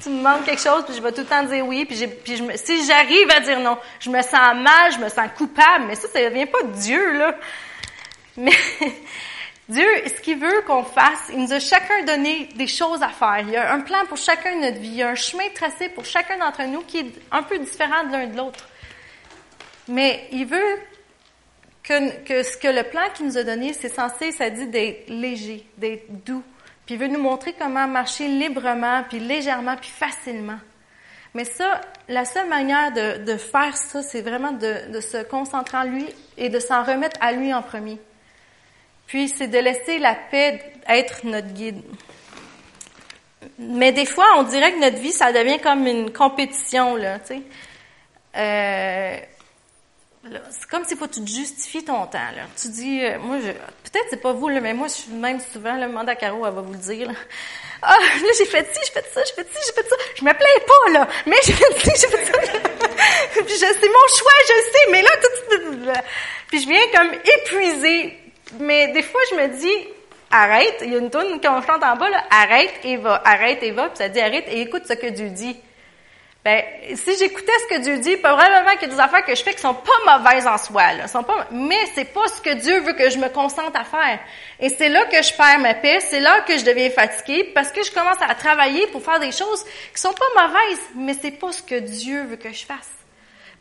me 0.10 0.18
demandes 0.18 0.44
quelque 0.44 0.62
chose, 0.62 0.84
puis 0.86 0.94
je 0.94 1.02
vais 1.02 1.14
tout 1.14 1.22
le 1.22 1.26
temps 1.26 1.44
dire 1.44 1.66
oui. 1.66 1.86
Puis, 1.86 1.96
si 1.96 2.86
j'arrive 2.86 3.32
à 3.34 3.40
dire 3.40 3.62
non, 3.62 3.78
je 4.02 4.10
me 4.10 4.22
sens 4.22 4.56
mal, 4.56 4.92
je 4.92 5.00
me 5.00 5.08
sens 5.08 5.30
coupable. 5.38 5.86
Mais 5.88 5.96
ça, 5.96 6.10
ça 6.10 6.30
vient 6.30 6.48
pas 6.48 6.64
de 6.64 6.74
Dieu 6.74 7.18
là. 7.18 7.34
Mais 8.40 8.52
Dieu, 9.70 9.86
ce 10.08 10.22
qu'il 10.22 10.40
veut 10.40 10.62
qu'on 10.66 10.84
fasse, 10.84 11.30
il 11.32 11.40
nous 11.40 11.54
a 11.54 11.60
chacun 11.60 12.04
donné 12.04 12.50
des 12.56 12.68
choses 12.68 13.04
à 13.04 13.10
faire. 13.10 13.40
Il 13.42 13.50
y 13.50 13.58
a 13.58 13.74
un 13.74 13.82
plan 13.82 14.06
pour 14.08 14.18
chacun 14.18 14.56
de 14.56 14.62
notre 14.62 14.80
vie. 14.80 14.88
Il 14.88 14.96
y 14.96 15.04
a 15.04 15.10
un 15.10 15.16
chemin 15.16 15.44
tracé 15.54 15.90
pour 15.90 16.06
chacun 16.06 16.38
d'entre 16.38 16.64
nous 16.64 16.82
qui 16.82 17.00
est 17.00 17.12
un 17.32 17.44
peu 17.44 17.60
différent 17.60 18.06
de 18.06 18.12
l'un 18.14 18.28
de 18.28 18.38
l'autre. 18.38 18.68
Mais 19.90 20.28
il 20.32 20.46
veut 20.46 20.80
que, 21.84 22.44
ce 22.44 22.58
que 22.58 22.68
le 22.68 22.84
plan 22.84 23.02
qu'il 23.14 23.26
nous 23.26 23.38
a 23.38 23.44
donné, 23.44 23.74
c'est 23.74 23.94
censé, 23.94 24.32
ça 24.32 24.50
dit 24.50 24.68
d'être 24.68 25.10
léger, 25.10 25.66
d'être 25.78 26.24
doux. 26.24 26.44
Puis 26.86 26.96
il 26.96 27.02
veut 27.02 27.08
nous 27.08 27.22
montrer 27.22 27.54
comment 27.54 27.88
marcher 27.88 28.28
librement, 28.28 29.04
puis 29.10 29.20
légèrement, 29.20 29.76
puis 29.76 29.90
facilement. 29.90 30.60
Mais 31.34 31.44
ça, 31.44 31.82
la 32.08 32.26
seule 32.26 32.48
manière 32.48 32.92
de, 32.94 33.38
faire 33.38 33.76
ça, 33.76 34.02
c'est 34.02 34.22
vraiment 34.22 34.52
de 34.52 35.00
se 35.00 35.24
concentrer 35.24 35.78
en 35.78 35.84
lui 35.84 36.08
et 36.38 36.50
de 36.50 36.60
s'en 36.60 36.84
remettre 36.84 37.20
à 37.22 37.34
lui 37.34 37.54
en 37.54 37.62
premier. 37.62 38.00
Puis 39.10 39.28
c'est 39.28 39.48
de 39.48 39.58
laisser 39.58 39.98
la 39.98 40.14
paix 40.14 40.62
être 40.88 41.26
notre 41.26 41.48
guide. 41.48 41.82
Mais 43.58 43.92
des 43.92 44.06
fois, 44.06 44.26
on 44.38 44.44
dirait 44.44 44.72
que 44.72 44.80
notre 44.80 44.98
vie, 44.98 45.12
ça 45.12 45.34
devient 45.34 45.60
comme 45.60 45.88
une 45.88 46.14
compétition, 46.14 46.96
là, 46.96 47.18
tu 47.20 47.34
sais. 47.34 47.42
Euh, 48.38 49.18
c'est 50.52 50.70
comme 50.70 50.86
s'il 50.86 50.98
faut 50.98 51.08
que 51.08 51.16
tu 51.16 51.26
justifies 51.26 51.84
ton 51.84 52.06
temps, 52.06 52.32
là. 52.36 52.44
Tu 52.62 52.68
dis, 52.70 53.04
euh, 53.04 53.18
moi, 53.20 53.38
peut-être 53.40 54.06
c'est 54.12 54.22
pas 54.22 54.34
vous, 54.34 54.48
là, 54.48 54.62
mais 54.62 54.76
moi, 54.76 54.88
je 54.88 54.94
suis 54.94 55.12
même 55.12 55.40
souvent, 55.40 55.76
le 55.76 55.90
mandat 55.90 56.16
Caro, 56.16 56.46
elle 56.46 56.54
va 56.54 56.62
vous 56.62 56.74
le 56.74 56.78
dire, 56.78 57.12
ah, 57.82 57.96
là, 58.22 58.30
j'ai 58.38 58.46
fait 58.46 58.72
ci, 58.72 58.80
j'ai 58.86 58.92
fait 58.92 59.10
ça, 59.12 59.22
j'ai 59.24 59.34
fait 59.34 59.48
ci, 59.52 59.58
j'ai 59.66 59.74
fait 59.74 59.90
ça. 59.90 59.96
Je 60.18 60.24
me 60.24 60.34
plains 60.34 60.66
pas, 60.68 60.92
là. 61.00 61.08
Mais 61.26 61.38
j'ai 61.44 61.54
fait 61.54 61.80
ci, 61.80 61.92
j'ai 62.00 62.16
fait 62.16 62.26
ça. 62.26 62.40
puis 63.34 63.54
je, 63.54 63.58
c'est 63.58 63.66
mon 63.66 64.18
choix, 64.18 64.32
je 64.48 64.54
sais. 64.72 64.92
Mais 64.92 65.02
là, 65.02 65.10
tout, 65.20 65.50
puis 66.48 66.62
je 66.62 66.68
viens 66.68 66.88
comme 66.94 67.14
épuisée. 67.14 68.29
Mais 68.60 68.88
des 68.94 69.04
fois, 69.04 69.22
je 69.32 69.36
me 69.36 69.48
dis, 69.48 69.88
arrête. 70.32 70.80
Il 70.82 70.94
y 70.94 70.96
a 70.96 71.00
une 71.00 71.10
toune 71.10 71.40
qu'on 71.42 71.62
chante 71.62 71.84
en 71.84 71.96
bas, 71.96 72.10
là. 72.10 72.24
Arrête 72.30 72.74
et 72.84 72.98
va, 72.98 73.22
arrête 73.26 73.62
et 73.64 73.72
va. 73.72 73.90
Puis 73.90 73.98
ça 73.98 74.10
dit 74.10 74.20
arrête 74.20 74.46
et 74.48 74.62
écoute 74.62 74.84
ce 74.88 74.94
que 74.94 75.08
Dieu 75.08 75.30
dit. 75.30 75.60
Ben, 76.44 76.64
si 76.96 77.18
j'écoutais 77.18 77.52
ce 77.70 77.76
que 77.76 77.82
Dieu 77.82 77.98
dit, 77.98 78.16
probablement 78.16 78.72
qu'il 78.80 78.88
y 78.88 78.92
a 78.92 78.96
des 78.96 79.00
affaires 79.00 79.26
que 79.26 79.36
je 79.36 79.44
fais 79.44 79.54
qui 79.54 79.60
sont 79.60 79.74
pas 79.74 80.18
mauvaises 80.18 80.48
en 80.48 80.58
soi, 80.58 80.94
là. 80.94 81.08
Sont 81.08 81.24
pas, 81.24 81.48
mais 81.52 81.86
c'est 81.94 82.06
pas 82.06 82.28
ce 82.28 82.42
que 82.42 82.54
Dieu 82.54 82.80
veut 82.80 82.94
que 82.94 83.10
je 83.10 83.18
me 83.18 83.28
concentre 83.28 83.78
à 83.78 83.84
faire. 83.84 84.20
Et 84.60 84.70
c'est 84.70 84.88
là 84.88 85.06
que 85.06 85.22
je 85.22 85.34
perds 85.34 85.60
ma 85.60 85.74
paix, 85.74 86.00
c'est 86.00 86.22
là 86.22 86.40
que 86.42 86.58
je 86.58 86.64
deviens 86.64 86.90
fatiguée, 86.92 87.52
parce 87.54 87.72
que 87.72 87.84
je 87.84 87.92
commence 87.92 88.22
à 88.22 88.34
travailler 88.36 88.88
pour 88.88 89.04
faire 89.04 89.20
des 89.20 89.34
choses 89.34 89.66
qui 89.94 90.02
sont 90.02 90.14
pas 90.14 90.48
mauvaises, 90.48 90.82
mais 90.96 91.14
c'est 91.14 91.32
pas 91.32 91.52
ce 91.52 91.62
que 91.62 91.80
Dieu 91.80 92.24
veut 92.24 92.38
que 92.38 92.54
je 92.54 92.66
fasse. 92.66 92.90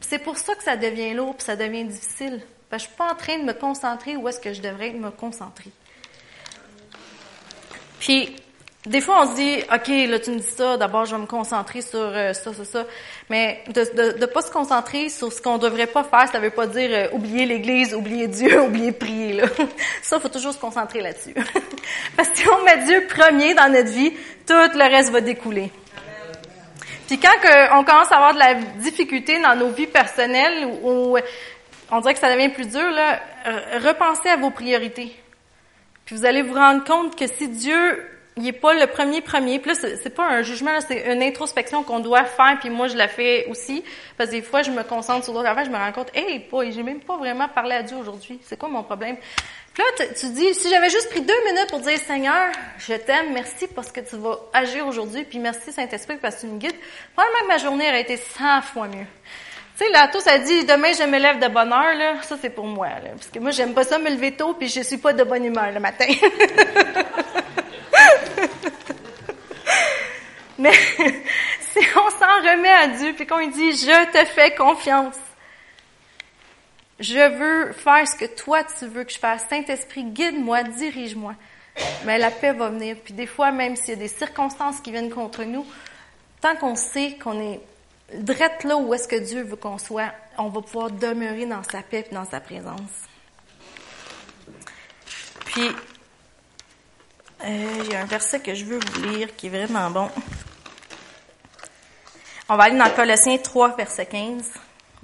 C'est 0.00 0.20
pour 0.20 0.38
ça 0.38 0.54
que 0.54 0.62
ça 0.62 0.76
devient 0.76 1.14
lourd, 1.14 1.34
puis 1.34 1.44
ça 1.44 1.56
devient 1.56 1.84
difficile. 1.84 2.40
Je 2.72 2.78
suis 2.78 2.94
pas 2.96 3.12
en 3.12 3.14
train 3.14 3.38
de 3.38 3.44
me 3.44 3.54
concentrer 3.54 4.16
où 4.16 4.28
est-ce 4.28 4.40
que 4.40 4.52
je 4.52 4.60
devrais 4.60 4.90
me 4.90 5.10
concentrer. 5.10 5.70
Puis, 7.98 8.36
des 8.86 9.00
fois, 9.00 9.22
on 9.22 9.30
se 9.30 9.36
dit, 9.36 9.58
OK, 9.74 9.88
là, 10.08 10.18
tu 10.18 10.30
me 10.30 10.38
dis 10.38 10.46
ça, 10.46 10.76
d'abord, 10.76 11.04
je 11.04 11.14
vais 11.14 11.20
me 11.20 11.26
concentrer 11.26 11.80
sur 11.80 11.98
euh, 11.98 12.32
ça, 12.32 12.54
ça, 12.54 12.64
ça. 12.64 12.86
Mais 13.28 13.64
de 13.68 14.18
ne 14.18 14.26
pas 14.26 14.42
se 14.42 14.50
concentrer 14.50 15.08
sur 15.08 15.32
ce 15.32 15.42
qu'on 15.42 15.58
devrait 15.58 15.86
pas 15.86 16.04
faire, 16.04 16.28
ça 16.30 16.38
veut 16.38 16.50
pas 16.50 16.66
dire 16.66 16.90
euh, 16.92 17.16
oublier 17.16 17.44
l'Église, 17.44 17.94
oublier 17.94 18.28
Dieu, 18.28 18.60
oublier 18.66 18.92
prier. 18.92 19.32
Là. 19.32 19.46
Ça, 20.02 20.20
faut 20.20 20.28
toujours 20.28 20.52
se 20.52 20.58
concentrer 20.58 21.00
là-dessus. 21.00 21.34
Parce 22.16 22.28
que 22.28 22.38
si 22.38 22.48
on 22.48 22.62
met 22.64 22.84
Dieu 22.84 23.06
premier 23.08 23.54
dans 23.54 23.70
notre 23.70 23.90
vie, 23.90 24.12
tout 24.46 24.54
le 24.54 24.90
reste 24.90 25.10
va 25.10 25.20
découler. 25.20 25.70
Puis 27.08 27.18
quand 27.18 27.32
on 27.72 27.84
commence 27.84 28.12
à 28.12 28.16
avoir 28.16 28.34
de 28.34 28.38
la 28.38 28.54
difficulté 28.54 29.40
dans 29.40 29.56
nos 29.56 29.70
vies 29.70 29.86
personnelles, 29.86 30.68
où, 30.82 31.16
on 31.90 32.00
dirait 32.00 32.14
que 32.14 32.20
ça 32.20 32.32
devient 32.32 32.50
plus 32.50 32.66
dur, 32.66 32.90
là, 32.90 33.20
repensez 33.84 34.28
à 34.28 34.36
vos 34.36 34.50
priorités. 34.50 35.14
Puis 36.04 36.16
vous 36.16 36.24
allez 36.24 36.42
vous 36.42 36.54
rendre 36.54 36.84
compte 36.84 37.16
que 37.16 37.26
si 37.26 37.48
Dieu 37.48 38.04
n'est 38.38 38.52
pas 38.52 38.74
le 38.74 38.86
premier 38.86 39.20
premier. 39.20 39.58
Puis 39.58 39.72
là, 39.72 39.76
c'est 40.02 40.14
pas 40.14 40.26
un 40.26 40.42
jugement, 40.42 40.80
c'est 40.86 41.12
une 41.12 41.22
introspection 41.22 41.82
qu'on 41.82 42.00
doit 42.00 42.24
faire. 42.24 42.56
Puis 42.60 42.70
moi, 42.70 42.88
je 42.88 42.96
la 42.96 43.08
fais 43.08 43.46
aussi. 43.46 43.84
Parce 44.16 44.30
que 44.30 44.36
des 44.36 44.42
fois, 44.42 44.62
je 44.62 44.70
me 44.70 44.82
concentre 44.82 45.24
sur 45.24 45.34
d'autres 45.34 45.48
affaires, 45.48 45.64
je 45.64 45.70
me 45.70 45.76
rends 45.76 45.92
compte, 45.92 46.10
hey, 46.14 46.46
boy, 46.50 46.72
j'ai 46.72 46.82
même 46.82 47.00
pas 47.00 47.16
vraiment 47.16 47.48
parlé 47.48 47.74
à 47.74 47.82
Dieu 47.82 47.96
aujourd'hui. 47.96 48.38
C'est 48.44 48.58
quoi 48.58 48.68
mon 48.68 48.82
problème? 48.82 49.16
Puis 49.74 49.82
là, 49.82 50.06
tu 50.18 50.26
dis, 50.30 50.54
si 50.54 50.70
j'avais 50.70 50.90
juste 50.90 51.08
pris 51.10 51.20
deux 51.20 51.44
minutes 51.46 51.68
pour 51.68 51.80
dire, 51.80 51.98
Seigneur, 51.98 52.50
je 52.78 52.94
t'aime, 52.94 53.32
merci 53.32 53.68
parce 53.68 53.92
que 53.92 54.00
tu 54.00 54.16
vas 54.16 54.38
agir 54.52 54.86
aujourd'hui, 54.86 55.24
puis 55.24 55.38
merci 55.38 55.70
Saint-Esprit 55.70 56.16
parce 56.20 56.36
que 56.36 56.40
tu 56.40 56.46
me 56.48 56.58
guides. 56.58 56.74
Probablement 57.14 57.42
que 57.42 57.48
ma 57.48 57.58
journée 57.58 57.88
aurait 57.88 58.00
été 58.00 58.16
100 58.16 58.62
fois 58.62 58.88
mieux. 58.88 59.06
Tu 59.78 59.84
sais, 59.84 59.90
là, 59.92 60.08
tout 60.08 60.20
ça 60.20 60.38
dit, 60.38 60.64
demain, 60.64 60.92
je 60.92 61.04
me 61.04 61.18
lève 61.18 61.38
de 61.38 61.46
bonne 61.46 61.72
heure, 61.72 61.94
là. 61.94 62.20
Ça, 62.22 62.36
c'est 62.40 62.50
pour 62.50 62.66
moi, 62.66 62.88
là. 62.88 63.10
Parce 63.12 63.28
que 63.28 63.38
moi, 63.38 63.52
j'aime 63.52 63.74
pas 63.74 63.84
ça 63.84 63.98
me 63.98 64.10
lever 64.10 64.32
tôt, 64.32 64.54
puis 64.54 64.68
je 64.68 64.80
suis 64.80 64.98
pas 64.98 65.12
de 65.12 65.22
bonne 65.22 65.44
humeur 65.44 65.70
le 65.72 65.78
matin. 65.78 66.06
Mais 70.58 70.72
si 71.60 71.78
on 71.94 72.10
s'en 72.10 72.40
remet 72.42 72.68
à 72.68 72.88
Dieu 72.88 73.14
puis 73.14 73.26
qu'on 73.26 73.38
lui 73.38 73.48
dit 73.48 73.72
je 73.72 74.10
te 74.10 74.24
fais 74.26 74.54
confiance. 74.54 75.14
Je 76.98 77.20
veux 77.38 77.72
faire 77.72 78.08
ce 78.08 78.16
que 78.16 78.24
toi 78.24 78.64
tu 78.64 78.86
veux 78.86 79.04
que 79.04 79.12
je 79.12 79.18
fasse. 79.18 79.46
Saint-Esprit, 79.48 80.02
guide-moi, 80.02 80.64
dirige-moi. 80.64 81.34
Mais 82.04 82.18
la 82.18 82.32
paix 82.32 82.52
va 82.52 82.70
venir. 82.70 82.96
Puis 83.04 83.14
des 83.14 83.26
fois, 83.26 83.52
même 83.52 83.76
s'il 83.76 83.90
y 83.90 83.92
a 83.92 83.96
des 83.96 84.08
circonstances 84.08 84.80
qui 84.80 84.90
viennent 84.90 85.10
contre 85.10 85.44
nous, 85.44 85.64
tant 86.40 86.56
qu'on 86.56 86.74
sait 86.74 87.16
qu'on 87.22 87.40
est 87.40 87.60
drette 88.14 88.64
là 88.64 88.76
où 88.76 88.92
est-ce 88.94 89.08
que 89.08 89.16
Dieu 89.16 89.42
veut 89.42 89.56
qu'on 89.56 89.78
soit, 89.78 90.12
on 90.38 90.48
va 90.48 90.62
pouvoir 90.62 90.90
demeurer 90.90 91.46
dans 91.46 91.62
sa 91.62 91.82
paix 91.82 92.06
et 92.10 92.14
dans 92.14 92.24
sa 92.24 92.40
présence. 92.40 92.80
Puis, 95.44 95.70
euh, 97.44 97.94
a 97.94 98.00
un 98.00 98.04
verset 98.06 98.40
que 98.40 98.54
je 98.54 98.64
veux 98.64 98.78
vous 98.78 99.02
lire 99.02 99.34
qui 99.36 99.46
est 99.46 99.50
vraiment 99.50 99.90
bon. 99.90 100.10
On 102.48 102.56
va 102.56 102.64
aller 102.64 102.78
dans 102.78 102.90
Colossiens 102.90 103.38
3, 103.38 103.76
verset 103.76 104.06
15. 104.06 104.44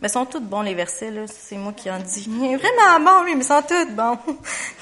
Mais 0.01 0.09
ils 0.09 0.11
sont 0.11 0.27
tous 0.27 0.41
bons, 0.41 0.63
les 0.63 0.75
versets, 0.75 1.11
là. 1.11 1.27
C'est 1.27 1.57
moi 1.57 1.73
qui 1.73 1.91
en 1.91 1.99
dis. 1.99 2.29
Est 2.45 2.57
vraiment 2.57 3.01
bon, 3.01 3.25
oui, 3.25 3.35
mais 3.35 3.43
ils 3.43 3.47
sont 3.47 3.63
tous 3.63 3.91
bons. 3.91 4.19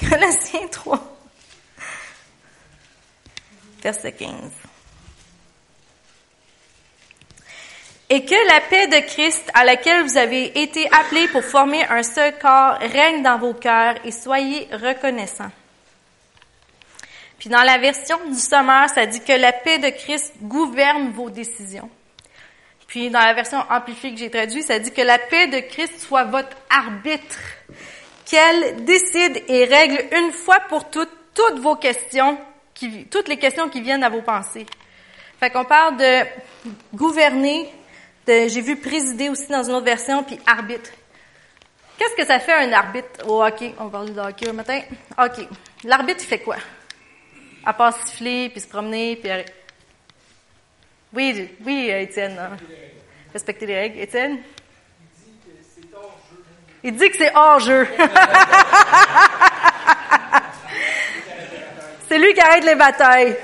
Colossiens 0.09 0.69
3, 0.71 1.17
verset 3.83 4.13
15. 4.13 4.33
Et 8.15 8.27
que 8.27 8.49
la 8.49 8.61
paix 8.61 8.89
de 8.89 9.07
Christ, 9.07 9.51
à 9.55 9.65
laquelle 9.65 10.03
vous 10.03 10.19
avez 10.19 10.61
été 10.61 10.87
appelés 10.93 11.29
pour 11.29 11.43
former 11.43 11.83
un 11.87 12.03
seul 12.03 12.39
corps, 12.39 12.77
règne 12.79 13.23
dans 13.23 13.39
vos 13.39 13.55
cœurs 13.55 13.95
et 14.05 14.13
soyez 14.13 14.69
reconnaissants. 14.71 15.51
Puis 17.39 17.49
dans 17.49 17.63
la 17.63 17.79
version 17.79 18.19
du 18.29 18.39
Sommeur, 18.39 18.91
ça 18.91 19.07
dit 19.07 19.25
que 19.25 19.33
la 19.33 19.53
paix 19.53 19.79
de 19.79 19.89
Christ 19.89 20.35
gouverne 20.43 21.13
vos 21.13 21.31
décisions. 21.31 21.89
Puis 22.87 23.09
dans 23.09 23.19
la 23.25 23.33
version 23.33 23.65
amplifiée 23.71 24.13
que 24.13 24.19
j'ai 24.19 24.31
traduite, 24.31 24.67
ça 24.67 24.79
dit 24.79 24.93
que 24.93 25.01
la 25.01 25.19
paix 25.19 25.47
de 25.47 25.61
Christ 25.61 25.99
soit 25.99 26.25
votre 26.25 26.55
arbitre, 26.69 27.39
qu'elle 28.27 28.85
décide 28.85 29.43
et 29.49 29.65
règle 29.65 30.05
une 30.13 30.33
fois 30.33 30.61
pour 30.69 30.91
toutes 30.91 31.09
toutes 31.35 31.61
vos 31.61 31.77
questions, 31.77 32.37
toutes 33.11 33.29
les 33.29 33.39
questions 33.39 33.71
qui 33.71 33.81
viennent 33.81 34.05
à 34.05 34.11
vos 34.11 34.21
pensées. 34.21 34.67
Fait 35.41 35.49
qu'on 35.49 35.65
parle 35.65 35.97
de 35.97 36.27
gouverner, 36.95 37.73
j'ai 38.27 38.61
vu 38.61 38.77
présider 38.77 39.29
aussi 39.29 39.49
dans 39.49 39.63
une 39.63 39.75
autre 39.75 39.87
version, 39.87 40.23
puis 40.25 40.39
arbitre. 40.47 40.91
Qu'est-ce 41.99 42.15
que 42.17 42.27
ça 42.27 42.39
fait 42.39 42.53
un 42.53 42.73
arbitre 42.73 43.27
au 43.29 43.45
hockey? 43.45 43.75
On 43.79 43.85
va 43.85 43.91
parler 43.91 44.13
de 44.13 44.21
hockey 44.21 44.47
le 44.47 44.53
matin. 44.53 44.81
OK. 45.19 45.47
L'arbitre, 45.85 46.21
il 46.23 46.27
fait 46.27 46.41
quoi? 46.41 46.57
À 47.65 47.73
part 47.73 47.97
siffler, 47.97 48.49
puis 48.49 48.61
se 48.61 48.67
promener, 48.67 49.17
puis 49.17 49.31
oui, 51.15 51.51
oui, 51.65 51.91
Étienne. 51.91 52.39
Hein. 52.39 52.57
Respecter 53.33 53.67
les 53.67 53.79
règles. 53.79 54.01
Étienne? 54.01 54.39
Il 56.83 56.97
dit 56.97 57.11
que 57.11 57.17
c'est 57.19 57.35
hors-jeu. 57.35 57.87
c'est 62.09 62.19
lui 62.19 62.33
qui 62.33 62.41
arrête 62.41 62.65
les 62.65 62.75
batailles. 62.75 63.37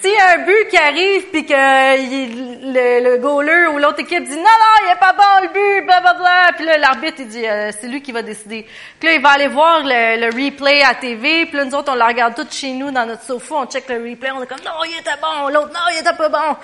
S'il 0.00 0.10
y 0.10 0.18
un 0.18 0.38
but 0.38 0.68
qui 0.70 0.78
arrive 0.78 1.26
puis 1.30 1.44
que 1.44 1.52
le, 1.52 3.04
le 3.04 3.18
goaler 3.18 3.66
ou 3.66 3.78
l'autre 3.78 4.00
équipe 4.00 4.24
dit 4.24 4.36
non 4.36 4.42
non 4.42 4.86
il 4.86 4.92
est 4.92 4.98
pas 4.98 5.12
bon 5.12 5.42
le 5.42 5.48
but 5.48 5.84
bla 5.84 6.00
bla 6.00 6.14
bla 6.14 6.52
puis 6.56 6.64
là 6.64 6.78
l'arbitre 6.78 7.16
il 7.18 7.28
dit 7.28 7.46
euh, 7.46 7.70
c'est 7.78 7.86
lui 7.86 8.00
qui 8.00 8.10
va 8.10 8.22
décider. 8.22 8.66
Puis 8.98 9.08
là 9.08 9.14
il 9.16 9.20
va 9.20 9.28
aller 9.30 9.48
voir 9.48 9.82
le, 9.82 10.20
le, 10.20 10.28
replay 10.28 10.82
à 10.82 10.94
TV 10.94 11.44
puis 11.44 11.58
là 11.58 11.66
nous 11.66 11.74
autres 11.74 11.92
on 11.92 11.96
le 11.96 12.04
regarde 12.04 12.34
tout 12.34 12.46
chez 12.50 12.72
nous 12.72 12.90
dans 12.90 13.04
notre 13.04 13.24
sofa 13.24 13.56
on 13.56 13.66
check 13.66 13.90
le 13.90 13.96
replay 13.96 14.30
on 14.30 14.42
est 14.42 14.46
comme 14.46 14.64
non 14.64 14.82
il 14.86 14.98
était 14.98 15.20
bon 15.20 15.48
l'autre 15.48 15.74
non 15.74 15.80
il 15.92 15.98
était 16.00 16.16
pas 16.16 16.30
bon. 16.30 16.56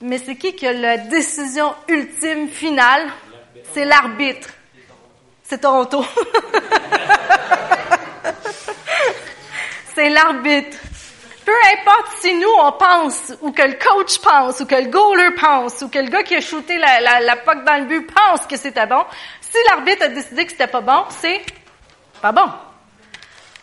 Mais 0.00 0.16
c'est 0.18 0.34
qui 0.34 0.54
qui 0.54 0.66
a 0.66 0.72
la 0.72 0.96
décision 0.98 1.74
ultime 1.86 2.48
finale? 2.48 3.08
C'est 3.72 3.84
l'arbitre. 3.84 4.48
C'est 5.44 5.60
Toronto. 5.60 6.04
c'est 9.94 10.08
l'arbitre. 10.08 10.78
Peu 11.44 11.52
importe 11.72 12.12
si 12.20 12.34
nous, 12.34 12.52
on 12.60 12.72
pense, 12.72 13.32
ou 13.40 13.50
que 13.52 13.62
le 13.62 13.74
coach 13.74 14.18
pense, 14.20 14.60
ou 14.60 14.66
que 14.66 14.76
le 14.76 14.88
goaler 14.90 15.34
pense, 15.34 15.82
ou 15.82 15.88
que 15.88 15.98
le 15.98 16.08
gars 16.08 16.22
qui 16.22 16.36
a 16.36 16.40
shooté 16.40 16.78
la, 16.78 17.00
la, 17.00 17.20
la 17.20 17.36
puck 17.36 17.64
dans 17.64 17.78
le 17.78 17.84
but 17.84 18.12
pense 18.12 18.46
que 18.46 18.56
c'était 18.56 18.86
bon, 18.86 19.04
si 19.40 19.56
l'arbitre 19.68 20.04
a 20.04 20.08
décidé 20.08 20.44
que 20.44 20.52
c'était 20.52 20.68
pas 20.68 20.80
bon, 20.80 21.04
c'est 21.08 21.42
pas 22.20 22.32
bon. 22.32 22.48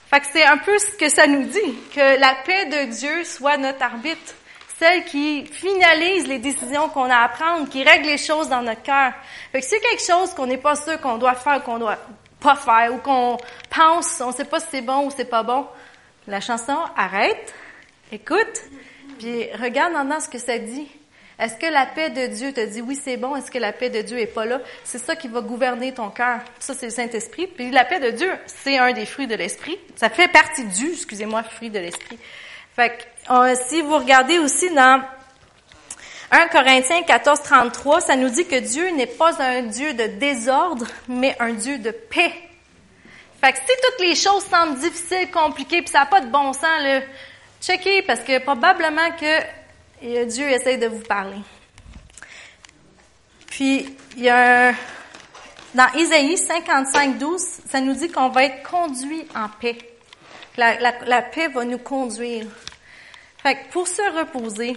Fait 0.10 0.20
que 0.20 0.26
c'est 0.32 0.44
un 0.44 0.58
peu 0.58 0.78
ce 0.78 0.92
que 0.98 1.08
ça 1.08 1.28
nous 1.28 1.44
dit, 1.44 1.76
que 1.94 2.20
la 2.20 2.36
paix 2.46 2.66
de 2.66 2.92
Dieu 2.92 3.24
soit 3.24 3.58
notre 3.58 3.84
arbitre, 3.84 4.34
celle 4.80 5.04
qui 5.06 5.46
finalise 5.46 6.28
les 6.28 6.40
décisions 6.40 6.90
qu'on 6.90 7.10
a 7.10 7.18
à 7.18 7.30
prendre, 7.30 7.70
qui 7.70 7.84
règle 7.84 8.08
les 8.08 8.18
choses 8.18 8.50
dans 8.50 8.62
notre 8.62 8.82
cœur. 8.82 9.12
Fait 9.52 9.60
que 9.60 9.66
si 9.66 9.80
quelque 9.80 10.02
chose 10.02 10.34
qu'on 10.34 10.48
n'est 10.48 10.58
pas 10.58 10.76
sûr 10.76 11.00
qu'on 11.00 11.18
doit 11.18 11.36
faire, 11.36 11.64
qu'on 11.64 11.78
doit 11.78 11.98
pas 12.40 12.56
faire, 12.56 12.94
ou 12.94 12.98
qu'on 12.98 13.38
pense, 13.70 14.22
on 14.22 14.32
sait 14.32 14.46
pas 14.46 14.60
si 14.60 14.68
c'est 14.72 14.82
bon 14.82 15.06
ou 15.06 15.12
c'est 15.12 15.30
pas 15.30 15.44
bon, 15.44 15.68
la 16.28 16.40
chanson 16.40 16.78
arrête, 16.96 17.54
Écoute, 18.12 18.64
puis 19.20 19.52
regarde 19.62 19.94
maintenant 19.94 20.20
ce 20.20 20.28
que 20.28 20.40
ça 20.40 20.58
dit. 20.58 20.88
Est-ce 21.38 21.56
que 21.56 21.68
la 21.72 21.86
paix 21.86 22.10
de 22.10 22.26
Dieu 22.26 22.52
te 22.52 22.66
dit 22.66 22.82
oui, 22.82 23.00
c'est 23.02 23.18
bon? 23.18 23.36
Est-ce 23.36 23.52
que 23.52 23.60
la 23.60 23.72
paix 23.72 23.92
de 23.92 24.02
Dieu 24.02 24.18
est 24.18 24.26
pas 24.26 24.46
là? 24.46 24.60
C'est 24.84 24.98
ça 24.98 25.16
qui 25.16 25.28
va 25.28 25.42
gouverner 25.42 25.94
ton 25.94 26.10
cœur. 26.10 26.40
Ça, 26.60 26.74
c'est 26.74 26.88
le 26.88 26.92
Saint-Esprit. 26.92 27.46
Puis 27.46 27.70
la 27.70 27.86
paix 27.86 28.00
de 28.00 28.10
Dieu, 28.10 28.32
c'est 28.48 28.80
un 28.80 28.94
des 28.94 29.06
fruits 29.06 29.28
de 29.28 29.36
l'Esprit. 29.36 29.78
Ça 29.96 30.10
fait 30.10 30.28
partie 30.28 30.66
du, 30.66 30.94
excusez-moi, 30.94 31.44
fruit 31.44 31.70
de 31.70 31.78
l'Esprit. 31.78 32.18
Fait 32.76 32.98
que, 32.98 33.56
si 33.68 33.82
vous 33.82 33.98
regardez 33.98 34.40
aussi 34.40 34.74
dans 34.74 35.04
1 36.32 36.48
Corinthiens 36.48 37.04
14, 37.04 37.42
33, 37.44 38.02
ça 38.02 38.16
nous 38.16 38.30
dit 38.30 38.46
que 38.48 38.60
Dieu 38.60 38.90
n'est 38.90 39.06
pas 39.06 39.40
un 39.42 39.62
Dieu 39.62 39.94
de 39.94 40.08
désordre, 40.08 40.88
mais 41.08 41.36
un 41.40 41.54
Dieu 41.54 41.78
de 41.78 41.92
paix. 41.92 42.34
Fait 43.40 43.52
que 43.54 43.58
si 43.60 43.66
toutes 43.66 44.06
les 44.06 44.16
choses 44.16 44.44
semblent 44.46 44.80
difficiles, 44.80 45.30
compliquées, 45.32 45.82
puis 45.84 45.92
ça 45.92 46.00
n'a 46.00 46.06
pas 46.08 46.22
de 46.22 46.28
bon 46.28 46.54
sens, 46.54 46.82
là, 46.82 47.02
checkez 47.62 48.02
parce 48.04 48.22
que 48.22 48.40
probablement 48.40 49.12
que 49.12 50.26
Dieu 50.26 50.50
essaie 50.50 50.78
de 50.78 50.88
vous 50.88 51.02
parler. 51.02 51.40
Puis, 53.48 53.96
il 54.16 54.24
y 54.24 54.30
a 54.30 54.70
un, 54.70 54.76
dans 55.76 55.88
Isaïe 55.96 56.38
55, 56.38 57.18
12, 57.18 57.42
ça 57.68 57.82
nous 57.82 57.94
dit 57.94 58.10
qu'on 58.10 58.30
va 58.30 58.46
être 58.46 58.64
conduit 58.64 59.28
en 59.36 59.50
paix. 59.50 59.78
La, 60.58 60.80
la, 60.80 60.94
la, 61.06 61.22
paix 61.22 61.48
va 61.48 61.64
nous 61.66 61.78
conduire. 61.78 62.46
Fait 63.44 63.56
que 63.56 63.72
pour 63.72 63.88
se 63.88 64.02
reposer 64.18 64.76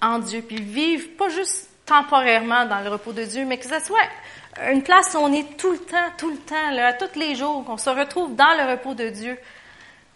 en 0.00 0.18
Dieu, 0.18 0.42
puis 0.42 0.60
vivre 0.60 1.08
pas 1.16 1.28
juste 1.28 1.68
temporairement 1.86 2.66
dans 2.66 2.80
le 2.80 2.90
repos 2.90 3.12
de 3.12 3.24
Dieu, 3.24 3.44
mais 3.44 3.58
que 3.58 3.66
ce 3.66 3.80
soit 3.80 4.08
une 4.70 4.82
place 4.82 5.14
où 5.14 5.18
on 5.18 5.32
est 5.32 5.56
tout 5.56 5.72
le 5.72 5.78
temps, 5.78 6.10
tout 6.18 6.30
le 6.30 6.38
temps, 6.38 6.70
là, 6.72 6.92
tous 6.94 7.18
les 7.18 7.34
jours, 7.34 7.64
qu'on 7.64 7.76
se 7.76 7.90
retrouve 7.90 8.34
dans 8.34 8.54
le 8.58 8.70
repos 8.70 8.94
de 8.94 9.08
Dieu, 9.08 9.38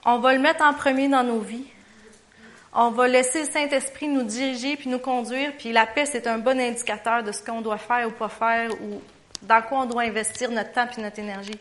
on 0.05 0.19
va 0.19 0.33
le 0.35 0.41
mettre 0.41 0.65
en 0.65 0.75
premier 0.75 1.09
dans 1.09 1.23
nos 1.23 1.41
vies. 1.41 1.67
On 2.73 2.91
va 2.91 3.09
laisser 3.09 3.41
le 3.45 3.51
Saint-Esprit 3.51 4.09
nous 4.09 4.23
diriger 4.23 4.77
puis 4.77 4.89
nous 4.89 4.99
conduire, 4.99 5.53
puis 5.59 5.73
la 5.73 5.87
paix, 5.87 6.07
c'est 6.07 6.27
un 6.27 6.39
bon 6.39 6.59
indicateur 6.61 7.23
de 7.25 7.33
ce 7.33 7.43
qu'on 7.43 7.61
doit 7.61 7.79
faire 7.79 8.07
ou 8.07 8.13
pas 8.13 8.29
faire, 8.29 8.71
ou 8.83 9.03
dans 9.43 9.63
quoi 9.63 9.81
on 9.81 9.87
doit 9.87 10.03
investir 10.03 10.51
notre 10.51 10.73
temps 10.73 10.87
puis 10.87 11.03
notre 11.03 11.19
énergie. 11.19 11.59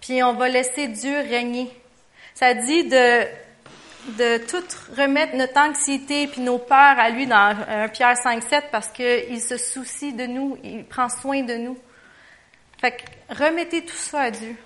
Puis 0.00 0.22
on 0.22 0.32
va 0.32 0.48
laisser 0.48 0.88
Dieu 0.88 1.16
régner. 1.20 1.70
Ça 2.34 2.54
dit 2.54 2.84
de 2.84 3.26
de 4.08 4.38
tout 4.38 4.64
remettre 4.96 5.36
notre 5.36 5.58
anxiété 5.58 6.26
puis 6.26 6.40
nos 6.40 6.58
peurs 6.58 6.98
à 6.98 7.10
lui 7.10 7.26
dans 7.26 7.54
1 7.68 7.88
Pierre 7.88 8.16
5, 8.16 8.42
7 8.42 8.64
parce 8.70 8.88
qu'il 8.88 9.40
se 9.40 9.56
soucie 9.56 10.12
de 10.12 10.26
nous, 10.26 10.58
il 10.64 10.84
prend 10.84 11.08
soin 11.08 11.42
de 11.42 11.54
nous. 11.54 11.78
Fait 12.80 12.92
que 12.92 13.02
remettez 13.34 13.84
tout 13.84 13.96
ça 13.96 14.22
à 14.22 14.30
Dieu. 14.30 14.56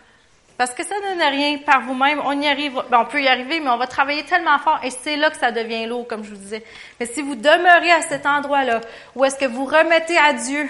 Parce 0.56 0.70
que 0.72 0.84
ça 0.84 0.94
ne 0.94 1.14
donne 1.18 1.28
rien 1.28 1.58
par 1.58 1.82
vous-même. 1.82 2.20
On 2.24 2.40
y 2.40 2.46
arrive, 2.46 2.80
ben, 2.90 3.00
on 3.00 3.06
peut 3.06 3.20
y 3.20 3.28
arriver, 3.28 3.60
mais 3.60 3.70
on 3.70 3.76
va 3.76 3.86
travailler 3.86 4.24
tellement 4.24 4.58
fort 4.58 4.78
et 4.84 4.90
c'est 4.90 5.16
là 5.16 5.30
que 5.30 5.36
ça 5.36 5.50
devient 5.50 5.86
lourd, 5.86 6.06
comme 6.06 6.22
je 6.22 6.30
vous 6.30 6.36
disais. 6.36 6.64
Mais 7.00 7.06
si 7.06 7.22
vous 7.22 7.34
demeurez 7.34 7.90
à 7.90 8.02
cet 8.02 8.24
endroit-là, 8.24 8.80
où 9.16 9.24
est-ce 9.24 9.36
que 9.36 9.46
vous 9.46 9.64
remettez 9.64 10.16
à 10.16 10.32
Dieu 10.32 10.68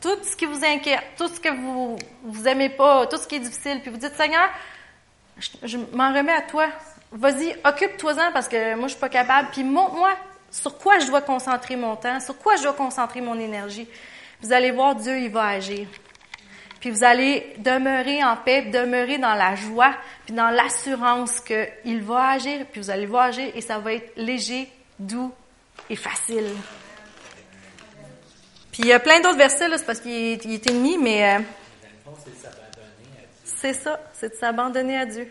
tout 0.00 0.16
ce 0.22 0.34
qui 0.34 0.46
vous 0.46 0.64
inquiète, 0.64 1.02
tout 1.18 1.28
ce 1.28 1.40
que 1.40 1.50
vous 1.50 1.96
vous 2.22 2.48
aimez 2.48 2.70
pas, 2.70 3.06
tout 3.06 3.16
ce 3.16 3.26
qui 3.26 3.34
est 3.34 3.40
difficile, 3.40 3.80
puis 3.82 3.90
vous 3.90 3.98
dites 3.98 4.14
Seigneur, 4.14 4.48
je, 5.62 5.76
m'en 5.92 6.12
remets 6.12 6.32
à 6.32 6.42
toi 6.42 6.66
vas-y, 7.12 7.56
occupe-toi-en 7.64 8.32
parce 8.32 8.48
que 8.48 8.74
moi, 8.74 8.88
je 8.88 8.92
suis 8.92 9.00
pas 9.00 9.08
capable. 9.08 9.48
Puis 9.52 9.64
montre-moi 9.64 10.10
sur 10.50 10.78
quoi 10.78 10.98
je 10.98 11.06
dois 11.06 11.20
concentrer 11.20 11.76
mon 11.76 11.96
temps, 11.96 12.20
sur 12.20 12.38
quoi 12.38 12.56
je 12.56 12.62
dois 12.62 12.72
concentrer 12.72 13.20
mon 13.20 13.38
énergie. 13.38 13.88
Vous 14.40 14.52
allez 14.52 14.70
voir, 14.70 14.94
Dieu, 14.94 15.18
il 15.18 15.30
va 15.30 15.46
agir. 15.46 15.86
Puis 16.80 16.90
vous 16.90 17.02
allez 17.02 17.54
demeurer 17.58 18.22
en 18.22 18.36
paix, 18.36 18.62
demeurer 18.62 19.18
dans 19.18 19.34
la 19.34 19.56
joie, 19.56 19.94
puis 20.24 20.34
dans 20.34 20.50
l'assurance 20.50 21.40
qu'il 21.40 22.02
va 22.02 22.30
agir, 22.30 22.66
puis 22.70 22.80
vous 22.80 22.90
allez 22.90 23.06
voir 23.06 23.24
agir 23.24 23.50
et 23.54 23.60
ça 23.60 23.78
va 23.78 23.94
être 23.94 24.12
léger, 24.16 24.68
doux 24.98 25.32
et 25.90 25.96
facile. 25.96 26.46
Puis 28.70 28.82
il 28.82 28.86
y 28.86 28.92
a 28.92 29.00
plein 29.00 29.20
d'autres 29.20 29.38
versets, 29.38 29.68
là, 29.68 29.76
c'est 29.76 29.86
parce 29.86 30.00
qu'il 30.00 30.12
est, 30.12 30.46
est, 30.46 30.70
ennemi, 30.70 30.98
mais... 30.98 31.36
Euh, 31.36 31.40
c'est 33.44 33.72
ça, 33.72 34.00
c'est 34.12 34.28
de 34.28 34.34
s'abandonner 34.34 34.96
à 34.98 35.04
Dieu. 35.04 35.28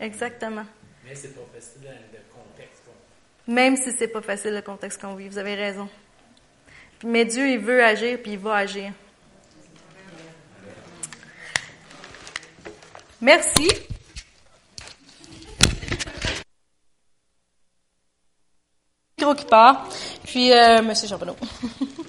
Exactement. 0.00 0.64
Mais 1.04 1.14
c'est 1.14 1.34
pas 1.34 1.46
facile 1.54 1.82
le 1.82 2.18
contexte 2.34 2.82
Même 3.46 3.76
si 3.76 3.92
c'est 3.92 4.08
pas 4.08 4.22
facile 4.22 4.54
le 4.54 4.62
contexte 4.62 5.00
qu'on 5.00 5.14
vit, 5.14 5.28
vous 5.28 5.38
avez 5.38 5.54
raison. 5.54 5.88
Mais 7.04 7.24
Dieu, 7.24 7.48
il 7.48 7.58
veut 7.60 7.84
agir, 7.84 8.18
puis 8.20 8.32
il 8.32 8.38
va 8.38 8.56
agir. 8.56 8.92
Merci. 13.20 13.68
Micro 19.18 19.34
qui. 19.34 19.86
Puis, 20.24 20.52
euh, 20.52 20.82
Monsieur 20.82 21.08
Charbonneau. 21.08 21.36